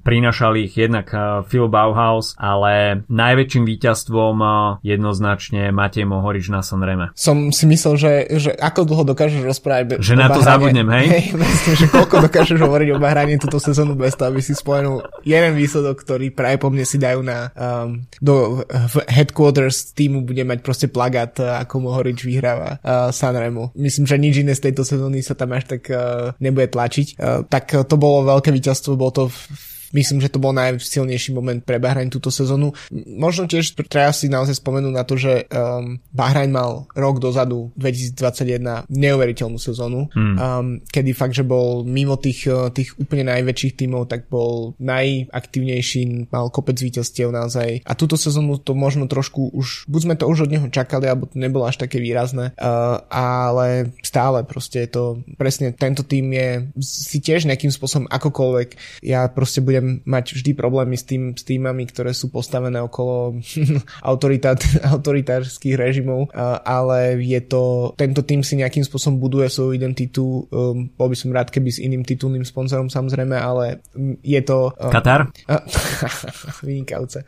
prinašali 0.00 0.64
ich 0.64 0.80
jednak 0.80 1.12
Phil 1.52 1.68
Bauhaus, 1.68 2.32
ale 2.40 3.04
najväčším 3.12 3.68
víťazstvom 3.68 4.36
jednoznačne 4.80 5.74
Matej 5.82 6.06
Mohorič 6.06 6.46
na 6.46 6.62
Sanreme. 6.62 7.10
Som 7.18 7.50
si 7.50 7.66
myslel, 7.66 7.94
že, 7.98 8.12
že 8.38 8.50
ako 8.54 8.86
dlho 8.86 9.02
dokážeš 9.02 9.42
rozprávať 9.42 9.98
Že 9.98 10.14
na 10.14 10.30
to 10.30 10.38
zabudnem, 10.38 10.86
hej? 10.94 11.06
hej 11.10 11.24
vlastne, 11.34 11.72
že 11.74 11.86
koľko 11.90 12.22
dokážeš 12.30 12.58
hovoriť 12.62 12.88
o 12.94 13.02
Bahrajne 13.02 13.42
túto 13.42 13.58
sezónu 13.58 13.98
bez 13.98 14.14
toho, 14.14 14.30
aby 14.30 14.38
si 14.38 14.54
spomenul 14.54 15.02
jeden 15.26 15.58
výsledok, 15.58 15.98
ktorý 15.98 16.30
práve 16.30 16.62
po 16.62 16.70
mne 16.70 16.86
si 16.86 17.02
dajú 17.02 17.26
na 17.26 17.50
um, 17.58 17.98
do 18.22 18.62
v 18.70 18.94
headquarters 19.10 19.90
týmu 19.90 20.22
bude 20.22 20.46
mať 20.46 20.62
proste 20.62 20.86
plagát, 20.86 21.34
ako 21.42 21.90
Mohorič 21.90 22.22
vyhráva 22.22 22.78
uh, 22.78 23.10
Sanremo. 23.10 23.74
Myslím, 23.74 24.06
že 24.06 24.22
nič 24.22 24.34
iné 24.38 24.54
z 24.54 24.70
tejto 24.70 24.86
sezóny 24.86 25.18
sa 25.26 25.34
tam 25.34 25.50
až 25.50 25.66
tak 25.66 25.90
uh, 25.90 26.30
nebude 26.38 26.70
tlačiť. 26.70 27.18
Uh, 27.18 27.42
tak 27.50 27.74
to 27.74 27.96
bolo 27.98 28.22
veľké 28.22 28.54
víťazstvo, 28.54 28.94
bolo 28.94 29.10
to 29.10 29.24
v 29.26 29.36
Myslím, 29.92 30.24
že 30.24 30.32
to 30.32 30.40
bol 30.40 30.56
najsilnejší 30.56 31.36
moment 31.36 31.60
pre 31.60 31.76
Bahrain 31.76 32.08
túto 32.08 32.32
sezónu. 32.32 32.72
Možno 32.92 33.44
tiež 33.44 33.76
treba 33.86 34.10
si 34.10 34.32
naozaj 34.32 34.58
spomenúť 34.58 34.92
na 34.92 35.04
to, 35.04 35.20
že 35.20 35.46
um, 35.52 36.00
Bahrain 36.10 36.48
mal 36.48 36.88
rok 36.96 37.20
dozadu 37.20 37.70
2021 37.76 38.88
neuveriteľnú 38.88 39.60
sezónu, 39.60 40.08
hmm. 40.12 40.36
um, 40.36 40.66
kedy 40.88 41.12
fakt, 41.12 41.36
že 41.36 41.44
bol 41.44 41.84
mimo 41.84 42.16
tých, 42.16 42.48
uh, 42.48 42.72
tých 42.72 42.96
úplne 42.96 43.28
najväčších 43.36 43.76
tímov, 43.76 44.08
tak 44.08 44.32
bol 44.32 44.72
najaktívnejší, 44.80 46.32
mal 46.32 46.48
kopec 46.48 46.80
víťazstiev 46.80 47.28
naozaj. 47.28 47.84
A 47.84 47.92
túto 47.92 48.16
sezónu 48.16 48.56
to 48.56 48.72
možno 48.72 49.04
trošku 49.04 49.52
už, 49.52 49.86
buď 49.92 50.00
sme 50.00 50.14
to 50.16 50.24
už 50.24 50.48
od 50.48 50.52
neho 50.52 50.66
čakali, 50.72 51.04
alebo 51.04 51.28
to 51.28 51.36
nebolo 51.36 51.68
až 51.68 51.76
také 51.76 52.00
výrazné, 52.00 52.56
uh, 52.56 53.04
ale 53.12 53.92
stále 54.00 54.44
proste 54.48 54.88
je 54.88 54.90
to 54.90 55.04
presne 55.36 55.74
tento 55.74 56.06
tým 56.06 56.32
je 56.32 56.48
si 56.80 57.18
tiež 57.18 57.48
nejakým 57.48 57.72
spôsobom 57.72 58.06
akokoľvek 58.06 59.02
ja 59.02 59.26
proste 59.26 59.64
budem 59.64 59.81
budem 59.82 59.98
mať 60.06 60.38
vždy 60.38 60.54
problémy 60.54 60.94
s, 60.94 61.02
tým, 61.02 61.34
s 61.34 61.42
týmami, 61.42 61.90
ktoré 61.90 62.14
sú 62.14 62.30
postavené 62.30 62.78
okolo 62.78 63.42
autoritárskych 64.94 65.74
režimov, 65.74 66.30
ale 66.62 67.18
je 67.18 67.42
to, 67.42 67.90
tento 67.98 68.22
tým 68.22 68.46
si 68.46 68.54
nejakým 68.62 68.86
spôsobom 68.86 69.18
buduje 69.18 69.50
svoju 69.50 69.74
identitu. 69.74 70.46
Um, 70.54 70.86
bol 70.94 71.10
by 71.10 71.16
som 71.18 71.34
rád, 71.34 71.50
keby 71.50 71.74
s 71.74 71.82
iným 71.82 72.06
titulným 72.06 72.46
sponzorom 72.46 72.86
samozrejme, 72.86 73.34
ale 73.34 73.82
je 74.22 74.40
to... 74.46 74.70
Um, 74.78 74.94
Katar? 74.94 75.26
Uh, 75.50 75.58
vynikajúce. 76.68 77.26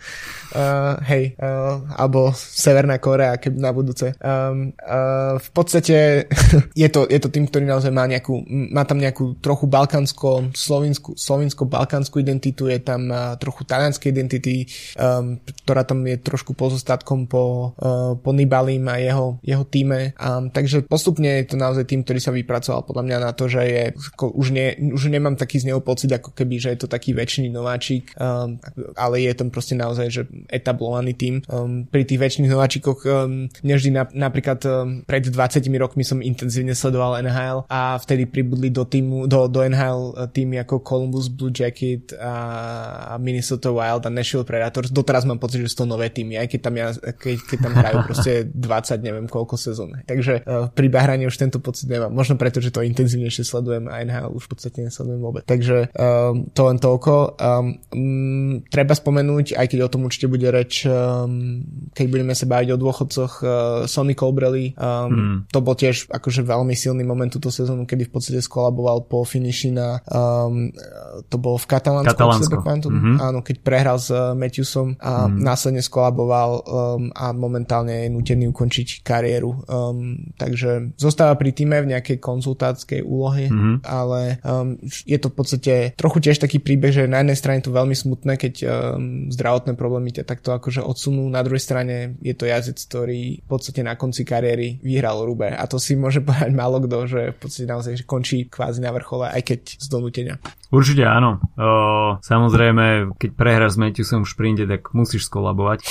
Uh, 0.54 0.94
hej, 1.10 1.34
uh, 1.42 1.82
alebo 1.98 2.30
Severná 2.36 3.02
Korea, 3.02 3.34
keby 3.42 3.58
na 3.58 3.74
budúce. 3.74 4.14
Um, 4.22 4.70
uh, 4.78 5.42
v 5.42 5.48
podstate 5.50 6.30
je 6.82 6.88
to, 6.88 7.10
je 7.10 7.18
to 7.18 7.28
tým, 7.34 7.50
ktorý 7.50 7.66
naozaj 7.66 7.90
má 7.90 8.06
nejakú, 8.06 8.46
má 8.46 8.86
tam 8.86 9.02
nejakú 9.02 9.42
trochu 9.42 9.66
balkánsko, 9.66 10.54
slovinskú, 10.54 11.18
slovinsko-balkánsku 11.18 12.20
identitu, 12.20 12.43
je 12.52 12.78
tam 12.82 13.08
uh, 13.08 13.38
trochu 13.40 13.64
talianskej 13.64 14.12
identity, 14.12 14.68
um, 15.00 15.40
ktorá 15.64 15.86
tam 15.86 16.04
je 16.04 16.20
trošku 16.20 16.52
pozostatkom 16.52 17.24
po, 17.30 17.72
uh, 17.80 18.18
po 18.20 18.30
Nibalim 18.36 18.84
a 18.90 19.00
jeho, 19.00 19.40
jeho 19.40 19.64
týme. 19.64 20.12
Um, 20.20 20.52
takže 20.52 20.84
postupne 20.84 21.40
je 21.40 21.54
to 21.54 21.56
naozaj 21.56 21.88
tým, 21.88 22.04
ktorý 22.04 22.20
sa 22.20 22.34
vypracoval 22.34 22.84
podľa 22.84 23.04
mňa 23.06 23.18
na 23.22 23.30
to, 23.32 23.46
že 23.46 23.62
je, 23.64 23.82
ako, 23.94 24.34
už, 24.34 24.52
nie, 24.52 24.74
už 24.92 25.08
nemám 25.08 25.38
taký 25.38 25.62
z 25.62 25.72
neho 25.72 25.80
pocit, 25.80 26.10
ako 26.10 26.34
keby, 26.34 26.58
že 26.58 26.74
je 26.74 26.78
to 26.84 26.88
taký 26.90 27.14
väčší 27.14 27.48
nováčik, 27.48 28.12
um, 28.18 28.58
ale 28.98 29.24
je 29.24 29.32
tam 29.32 29.48
proste 29.48 29.78
naozaj, 29.78 30.06
že 30.10 30.22
etablovaný 30.50 31.14
tým. 31.14 31.34
Um, 31.46 31.86
pri 31.86 32.02
tých 32.02 32.20
väčších 32.20 32.50
nováčikoch 32.50 33.06
um, 33.06 33.46
nevždy 33.62 33.90
na, 33.94 34.04
napríklad 34.10 34.58
um, 34.66 35.06
pred 35.06 35.22
20 35.22 35.62
rokmi 35.78 36.02
som 36.02 36.18
intenzívne 36.18 36.74
sledoval 36.74 37.22
NHL 37.22 37.70
a 37.70 37.94
vtedy 38.00 38.26
pribudli 38.26 38.72
do 38.72 38.82
týmu, 38.82 39.30
do, 39.30 39.46
do 39.46 39.60
NHL 39.62 40.32
týmy 40.34 40.58
ako 40.64 40.82
Columbus 40.82 41.30
Blue 41.30 41.52
Jacket 41.54 42.16
a 42.18 42.33
Minnesota 43.18 43.70
Wild 43.70 44.04
a 44.06 44.10
Nashville 44.10 44.46
Predators. 44.46 44.90
Doteraz 44.90 45.24
mám 45.24 45.38
pocit, 45.38 45.64
že 45.64 45.72
sú 45.72 45.84
to 45.84 45.86
nové 45.88 46.10
týmy, 46.10 46.38
aj 46.38 46.48
keď 46.50 46.60
tam, 46.60 46.74
ja, 46.76 46.88
keď, 46.94 47.36
keď 47.46 47.58
tam 47.58 47.72
hrajú 47.74 47.98
proste 48.08 48.32
20, 48.50 49.06
neviem 49.06 49.26
koľko 49.26 49.54
sezón. 49.56 49.96
Takže 50.04 50.44
uh, 50.44 50.68
pri 50.70 50.86
Bahrane 50.88 51.26
už 51.26 51.36
tento 51.36 51.58
pocit 51.58 51.88
nemám. 51.90 52.12
Možno 52.12 52.38
preto, 52.38 52.58
že 52.58 52.74
to 52.74 52.84
intenzívnejšie 52.84 53.44
sledujem 53.46 53.90
a 53.90 54.02
NHL 54.04 54.34
už 54.34 54.46
v 54.46 54.50
podstate 54.50 54.78
nesledujem 54.84 55.20
vôbec. 55.20 55.42
Takže 55.46 55.90
um, 55.94 56.48
to 56.52 56.60
len 56.66 56.78
toľko. 56.78 57.12
Um, 57.38 57.66
um, 57.94 58.52
treba 58.68 58.94
spomenúť, 58.94 59.56
aj 59.56 59.66
keď 59.70 59.78
o 59.86 59.92
tom 59.92 60.06
určite 60.06 60.30
bude 60.30 60.46
reč, 60.50 60.84
um, 60.86 61.62
keď 61.94 62.06
budeme 62.10 62.34
sa 62.36 62.46
baviť 62.46 62.68
o 62.74 62.80
dôchodcoch, 62.80 63.32
uh, 63.40 63.50
Sonny 63.88 64.14
Colbrelli, 64.14 64.74
um, 64.76 65.10
mm. 65.10 65.36
to 65.50 65.58
bol 65.64 65.74
tiež 65.74 66.10
akože 66.10 66.44
veľmi 66.44 66.74
silný 66.76 67.02
moment 67.02 67.30
túto 67.30 67.48
sezónu, 67.50 67.88
kedy 67.88 68.08
v 68.08 68.12
podstate 68.12 68.40
skolaboval 68.42 69.06
po 69.06 69.24
finiši 69.24 69.70
na 69.74 69.98
um, 70.08 70.70
to 71.28 71.36
bolo 71.40 71.56
v 71.58 71.66
Katalánsku, 71.66 72.13
Katalánsko. 72.14 72.56
Mm-hmm. 72.64 73.16
áno, 73.20 73.42
keď 73.42 73.56
prehral 73.60 73.98
s 73.98 74.08
uh, 74.14 74.32
Matthewsom 74.32 74.96
a 75.02 75.26
mm. 75.26 75.42
následne 75.42 75.82
skolaboval 75.82 76.50
um, 76.62 76.62
a 77.12 77.34
momentálne 77.34 78.06
je 78.06 78.14
nutený 78.14 78.48
ukončiť 78.50 79.02
kariéru. 79.02 79.66
Um, 79.66 80.32
takže 80.38 80.94
zostáva 80.96 81.34
pri 81.34 81.50
týme 81.50 81.82
v 81.82 81.90
nejakej 81.94 82.22
konzultátskej 82.22 83.02
úlohe, 83.02 83.50
mm-hmm. 83.50 83.76
ale 83.84 84.38
um, 84.46 84.78
je 84.84 85.18
to 85.18 85.28
v 85.30 85.36
podstate 85.36 85.74
trochu 85.98 86.18
tiež 86.22 86.38
taký 86.38 86.62
príbeh, 86.62 86.94
že 86.94 87.10
na 87.10 87.20
jednej 87.20 87.38
strane 87.38 87.60
to 87.60 87.74
veľmi 87.74 87.94
smutné, 87.94 88.38
keď 88.38 88.54
um, 88.62 89.28
zdravotné 89.28 89.74
problémy 89.74 90.14
ťa 90.14 90.24
takto 90.24 90.54
akože 90.54 90.80
odsunú, 90.80 91.26
na 91.28 91.42
druhej 91.42 91.62
strane 91.62 92.16
je 92.22 92.34
to 92.34 92.46
jazdec, 92.46 92.78
ktorý 92.78 93.42
v 93.42 93.48
podstate 93.48 93.82
na 93.82 93.98
konci 93.98 94.22
kariéry 94.22 94.78
vyhral 94.80 95.26
Rube 95.26 95.50
a 95.50 95.64
to 95.66 95.82
si 95.82 95.98
môže 95.98 96.22
povedať 96.26 96.52
málo 96.54 96.78
kto, 96.84 96.98
že 97.10 97.20
v 97.34 97.38
podstate 97.38 97.66
naozaj 97.66 97.92
že 97.98 98.04
končí 98.04 98.46
kvázi 98.46 98.80
na 98.84 98.92
vrchole, 98.94 99.30
aj 99.30 99.42
keď 99.42 99.60
z 99.80 99.86
donútenia. 99.88 100.34
Určite 100.74 101.06
áno. 101.06 101.38
Samozrejme, 102.20 103.16
keď 103.16 103.30
prehráš 103.34 103.76
s 103.76 103.80
Matthewsom 103.80 104.22
v 104.24 104.30
šprinte, 104.30 104.64
tak 104.64 104.92
musíš 104.96 105.26
skolabovať. 105.28 105.84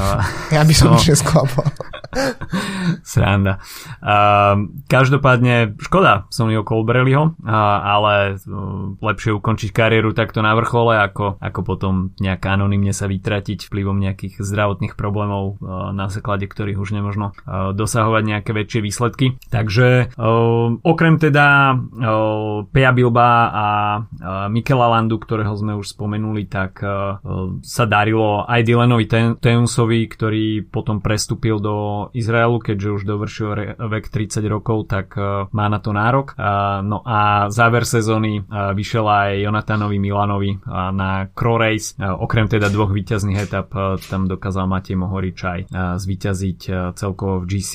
ja 0.56 0.62
by 0.62 0.74
som 0.74 0.94
no. 0.94 0.98
už 0.98 1.18
skolaboval. 1.18 1.70
Sranda. 3.06 3.62
Uh, 4.02 4.66
každopádne, 4.90 5.78
škoda 5.78 6.26
Sonnyho 6.30 6.66
Colbrelliho, 6.66 7.38
uh, 7.38 7.50
ale 7.80 8.34
uh, 8.34 8.98
lepšie 8.98 9.34
ukončiť 9.34 9.70
kariéru 9.70 10.10
takto 10.10 10.42
na 10.42 10.58
vrchole, 10.58 10.98
ako, 10.98 11.38
ako 11.38 11.60
potom 11.62 11.94
nejak 12.18 12.42
anonymne 12.50 12.90
sa 12.90 13.06
vytratiť 13.06 13.70
vplyvom 13.70 14.02
nejakých 14.02 14.42
zdravotných 14.42 14.98
problémov, 14.98 15.58
uh, 15.62 15.94
na 15.94 16.10
základe 16.10 16.50
ktorých 16.50 16.78
už 16.82 16.90
nemožno 16.98 17.32
uh, 17.46 17.70
dosahovať 17.70 18.22
nejaké 18.26 18.50
väčšie 18.50 18.80
výsledky. 18.82 19.38
Takže 19.48 20.14
uh, 20.18 20.66
okrem 20.82 21.16
teda 21.22 21.78
uh, 21.78 22.66
Pea 22.70 22.90
Bilba 22.90 23.30
a 23.50 23.66
uh, 24.02 24.50
Mikela 24.50 24.90
Landu, 24.90 25.22
ktorého 25.22 25.54
sme 25.60 25.76
už 25.76 25.92
spomenuli, 25.92 26.48
tak 26.48 26.80
uh, 26.80 27.20
sa 27.60 27.84
darilo 27.84 28.48
aj 28.48 28.60
Dylanovi 28.64 29.06
Teusovi, 29.38 30.08
ktorý 30.08 30.64
potom 30.66 31.04
prestúpil 31.04 31.60
do 31.60 32.08
Izraelu, 32.14 32.62
keďže 32.62 32.88
už 32.88 33.02
dovršil 33.04 33.48
vek 33.76 34.04
30 34.08 34.46
rokov, 34.46 34.86
tak 34.86 35.18
e, 35.18 35.50
má 35.50 35.66
na 35.66 35.82
to 35.82 35.90
nárok. 35.90 36.38
No 36.86 37.02
a 37.02 37.50
záver 37.50 37.82
sezóny 37.82 38.40
e, 38.40 38.42
vyšiel 38.76 39.06
aj 39.06 39.30
Jonatanovi 39.42 39.98
Milanovi 39.98 40.50
na 40.70 41.26
Crow 41.34 41.58
Race. 41.58 41.98
Okrem 41.98 42.46
teda 42.46 42.70
dvoch 42.70 42.94
výťazných 42.94 43.38
etap 43.50 43.72
tam 44.06 44.30
dokázal 44.30 44.70
Matej 44.70 44.96
Mohoričaj 44.96 45.58
zvíťaziť 45.98 46.60
celkovo 46.94 47.42
v 47.42 47.48
GC 47.56 47.72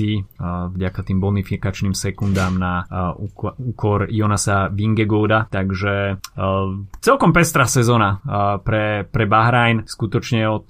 vďaka 0.71 1.01
tým 1.03 1.19
bonifikačným 1.19 1.95
sekundám 1.97 2.55
na 2.55 2.87
úkor 3.59 4.07
Jonasa 4.07 4.71
Vingegoda. 4.71 5.47
Takže 5.51 6.23
celkom 7.03 7.31
pestrá 7.35 7.67
sezóna 7.75 8.23
pre, 8.63 9.03
pre 9.03 9.25
Bahrajn. 9.27 9.83
Skutočne 9.83 10.47
od 10.47 10.67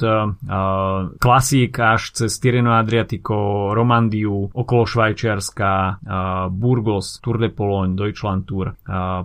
klasík 1.22 1.78
až 1.78 2.02
cez 2.18 2.34
Tireno 2.42 2.74
Adriatico 2.74 3.70
Romandiu, 3.78 4.50
okolo 4.50 4.90
Švajčiarska, 4.90 6.02
Burgos, 6.50 7.22
Tour 7.22 7.38
de 7.38 7.54
Pologne, 7.54 7.94
Deutschland 7.94 8.50
Tour, 8.50 8.74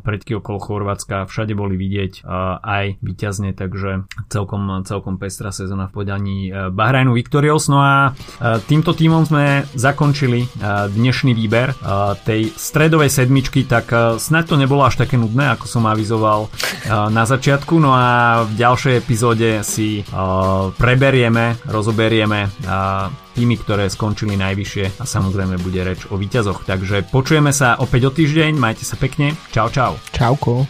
predky 0.05 0.37
okolo 0.37 0.59
Chorvátska, 0.61 1.25
všade 1.25 1.57
boli 1.57 1.81
vidieť 1.81 2.27
aj 2.61 3.01
vyťazne, 3.01 3.57
takže 3.57 4.05
celkom, 4.29 4.85
celkom 4.85 5.17
pestrá 5.17 5.49
sezóna 5.55 5.89
v 5.89 5.95
podaní 6.03 6.39
Bahrajnu 6.51 7.15
Victorious. 7.15 7.71
No 7.71 7.79
a 7.81 8.13
týmto 8.67 8.93
týmom 8.93 9.25
sme 9.25 9.65
zakončili 9.73 10.45
dnešný 10.91 11.33
výber 11.33 11.73
tej 12.27 12.51
stredovej 12.51 13.09
sedmičky, 13.09 13.65
tak 13.65 13.95
snad 14.19 14.51
to 14.51 14.59
nebolo 14.59 14.83
až 14.83 15.07
také 15.07 15.15
nudné, 15.15 15.55
ako 15.55 15.71
som 15.71 15.87
avizoval 15.87 16.51
na 16.91 17.23
začiatku. 17.23 17.70
No 17.71 17.95
a 17.95 18.43
v 18.51 18.59
ďalšej 18.59 18.95
epizóde 18.99 19.63
si 19.63 20.03
preberieme, 20.75 21.55
rozoberieme 21.71 22.51
tými, 23.31 23.55
ktoré 23.63 23.87
skončili 23.87 24.35
najvyššie 24.35 24.99
a 24.99 25.05
samozrejme 25.07 25.55
bude 25.63 25.79
reč 25.87 26.11
o 26.11 26.19
výťazoch. 26.19 26.67
Takže 26.67 27.07
počujeme 27.15 27.55
sa 27.55 27.79
opäť 27.79 28.11
o 28.11 28.15
týždeň, 28.15 28.59
majte 28.59 28.83
sa 28.83 28.99
pekne, 28.99 29.39
čau 29.55 29.71
čau. 29.71 29.95
Čauko. 30.11 30.67